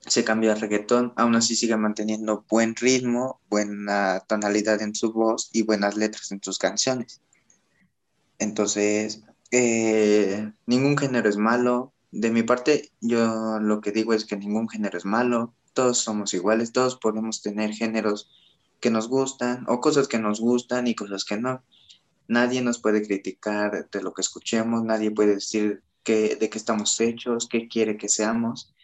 [0.00, 5.48] se cambió a reggaetón, aún así sigue manteniendo buen ritmo, buena tonalidad en su voz
[5.52, 7.20] y buenas letras en sus canciones.
[8.40, 11.92] Entonces, eh, ningún género es malo.
[12.10, 16.34] De mi parte, yo lo que digo es que ningún género es malo todos somos
[16.34, 18.28] iguales, todos podemos tener géneros
[18.80, 21.62] que nos gustan o cosas que nos gustan y cosas que no.
[22.28, 27.00] Nadie nos puede criticar de lo que escuchemos, nadie puede decir que, de qué estamos
[27.00, 28.74] hechos, qué quiere que seamos,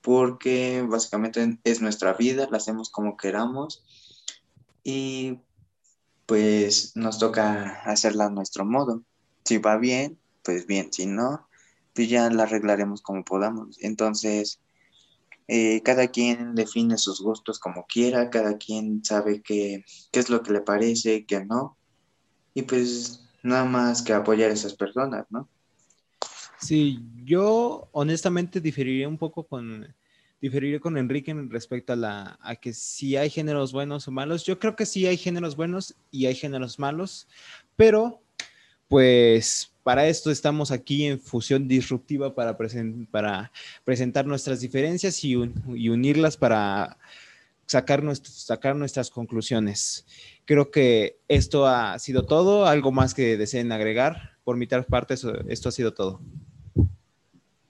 [0.00, 3.84] porque básicamente es nuestra vida, la hacemos como queramos
[4.82, 5.38] y
[6.26, 9.04] pues nos toca hacerla a nuestro modo.
[9.44, 11.46] Si va bien, pues bien, si no,
[11.94, 13.78] pues ya la arreglaremos como podamos.
[13.80, 14.58] Entonces,
[15.48, 20.52] eh, cada quien define sus gustos como quiera, cada quien sabe qué, es lo que
[20.52, 21.76] le parece, qué no.
[22.54, 25.48] Y pues nada más que apoyar a esas personas, ¿no?
[26.60, 29.92] Sí, yo honestamente diferiría un poco con,
[30.40, 34.44] diferiría con Enrique respecto a, la, a que si hay géneros buenos o malos.
[34.44, 37.26] Yo creo que sí hay géneros buenos y hay géneros malos,
[37.74, 38.22] pero
[38.86, 42.56] pues para esto estamos aquí en Fusión Disruptiva para,
[43.10, 43.52] para
[43.84, 46.98] presentar nuestras diferencias y, unirlas para
[47.66, 50.06] sacar, sacar nuestras conclusiones.
[50.44, 52.66] Creo que esto ha sido todo.
[52.66, 54.36] ¿Algo más que deseen agregar?
[54.44, 56.20] Por mi parte, esto ha sido todo.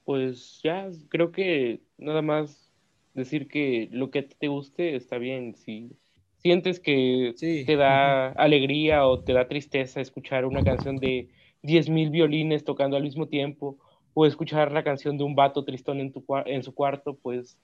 [0.05, 2.71] Pues ya, creo que nada más
[3.15, 5.55] decir que lo que te guste está bien.
[5.55, 5.93] Si
[6.39, 7.35] sientes que
[7.67, 11.29] te da alegría o te da tristeza escuchar una canción de
[11.63, 13.79] 10.000 violines tocando al mismo tiempo
[14.15, 17.57] o escuchar la canción de un vato tristón en, tu, en su cuarto, pues,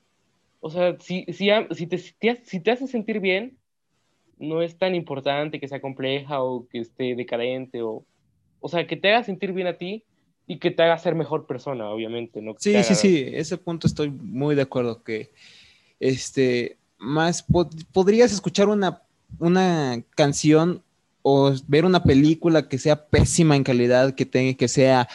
[0.60, 3.56] o sea, si, si, si, te, si te hace sentir bien,
[4.38, 8.04] no es tan importante que sea compleja o que esté decadente o,
[8.60, 10.04] o sea, que te haga sentir bien a ti
[10.46, 12.54] y que te haga ser mejor persona, obviamente, ¿no?
[12.58, 15.30] Sí, sí, sí, ese punto estoy muy de acuerdo que,
[16.00, 17.44] este, más,
[17.92, 19.02] podrías escuchar una,
[19.38, 20.82] una canción
[21.30, 25.08] o ver una película que sea pésima en calidad, que tenga, que sea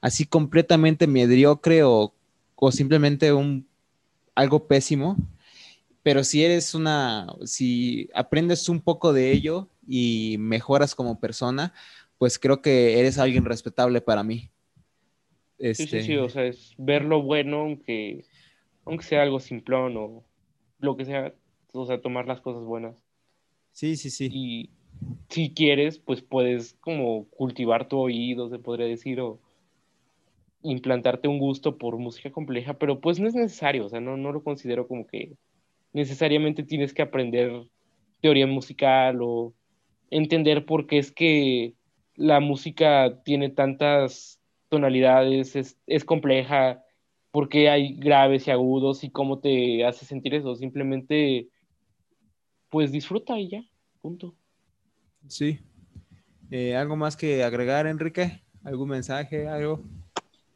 [0.00, 2.12] así completamente mediocre o,
[2.56, 3.68] o simplemente un
[4.34, 5.16] algo pésimo,
[6.02, 11.72] pero si eres una, si aprendes un poco de ello y mejoras como persona,
[12.18, 14.50] pues creo que eres alguien respetable para mí.
[15.60, 18.24] Sí, sí, sí, este o sea, es ver lo bueno, aunque,
[18.84, 20.24] aunque sea algo simplón o
[20.80, 21.32] lo que sea,
[21.72, 22.96] o sea, tomar las cosas buenas.
[23.70, 24.30] Sí, sí, sí.
[24.32, 24.70] Y
[25.28, 29.38] si quieres, pues puedes como cultivar tu oído, se podría decir, o
[30.62, 34.32] implantarte un gusto por música compleja, pero pues no es necesario, o sea, no, no
[34.32, 35.32] lo considero como que
[35.92, 37.66] necesariamente tienes que aprender
[38.20, 39.54] teoría musical o
[40.10, 41.74] entender por qué es que
[42.16, 46.84] la música tiene tantas tonalidades, es, es compleja,
[47.30, 50.54] por qué hay graves y agudos y cómo te hace sentir eso.
[50.54, 51.48] Simplemente,
[52.68, 53.64] pues disfruta y ya,
[54.00, 54.34] punto.
[55.28, 55.60] Sí.
[56.50, 58.42] Eh, ¿Algo más que agregar, Enrique?
[58.64, 59.82] ¿Algún mensaje, algo?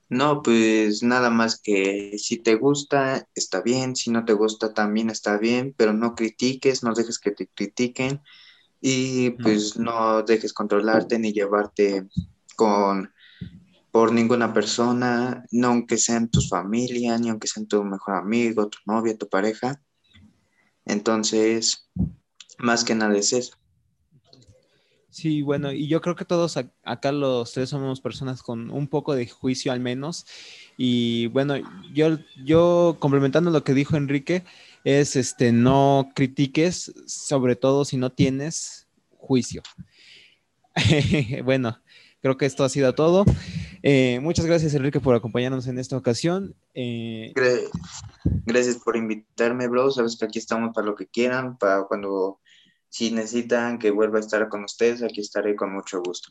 [0.08, 5.10] No, pues nada más que si te gusta, está bien, si no te gusta, también
[5.10, 8.20] está bien, pero no critiques, no dejes que te critiquen
[8.80, 12.06] y pues no dejes controlarte ni llevarte
[12.56, 13.12] con
[13.90, 18.78] por ninguna persona, no aunque sean tus familia, ni aunque sean tu mejor amigo, tu
[18.86, 19.80] novia, tu pareja.
[20.84, 21.88] Entonces,
[22.58, 23.56] más que nada es eso.
[25.14, 29.14] Sí, bueno, y yo creo que todos acá los tres somos personas con un poco
[29.14, 30.26] de juicio al menos.
[30.76, 31.54] Y bueno,
[31.92, 34.42] yo, yo complementando lo que dijo Enrique,
[34.82, 39.62] es este, no critiques, sobre todo si no tienes juicio.
[41.44, 41.80] bueno,
[42.20, 43.24] creo que esto ha sido todo.
[43.84, 46.56] Eh, muchas gracias, Enrique, por acompañarnos en esta ocasión.
[46.74, 47.32] Eh,
[48.46, 49.92] gracias por invitarme, bro.
[49.92, 52.40] Sabes que aquí estamos para lo que quieran, para cuando
[52.94, 56.30] si necesitan que vuelva a estar con ustedes, aquí estaré con mucho gusto.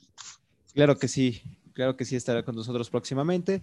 [0.74, 1.42] Claro que sí,
[1.74, 3.62] claro que sí estará con nosotros próximamente.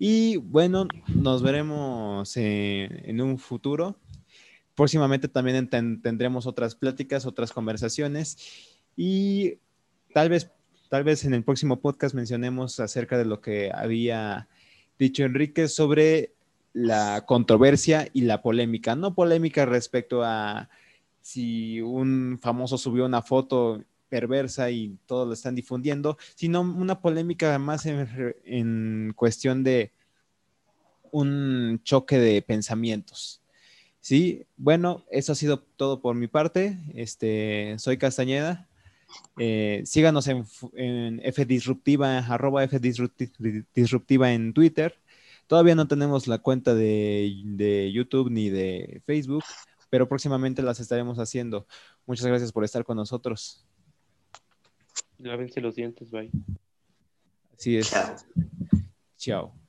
[0.00, 3.94] Y bueno, nos veremos en un futuro.
[4.74, 8.36] Próximamente también tendremos otras pláticas, otras conversaciones
[8.96, 9.58] y
[10.12, 10.50] tal vez,
[10.88, 14.48] tal vez en el próximo podcast mencionemos acerca de lo que había
[14.98, 16.32] dicho Enrique sobre
[16.72, 18.96] la controversia y la polémica.
[18.96, 20.68] No polémica respecto a
[21.20, 27.58] si un famoso subió una foto perversa y todos lo están difundiendo, sino una polémica
[27.58, 29.92] más en, cuestión de
[31.12, 33.40] un choque de pensamientos.
[34.00, 36.78] Sí, bueno, eso ha sido todo por mi parte.
[36.94, 38.68] Este, soy Castañeda.
[39.38, 40.44] Eh, síganos en,
[40.74, 44.98] en Fdisruptiva, arroba Fdisruptiva en Twitter.
[45.50, 49.42] Todavía no tenemos la cuenta de, de YouTube ni de Facebook,
[49.90, 51.66] pero próximamente las estaremos haciendo.
[52.06, 53.66] Muchas gracias por estar con nosotros.
[55.18, 56.30] Lávense los dientes, bye.
[57.52, 57.92] Así es.
[59.18, 59.59] Chao.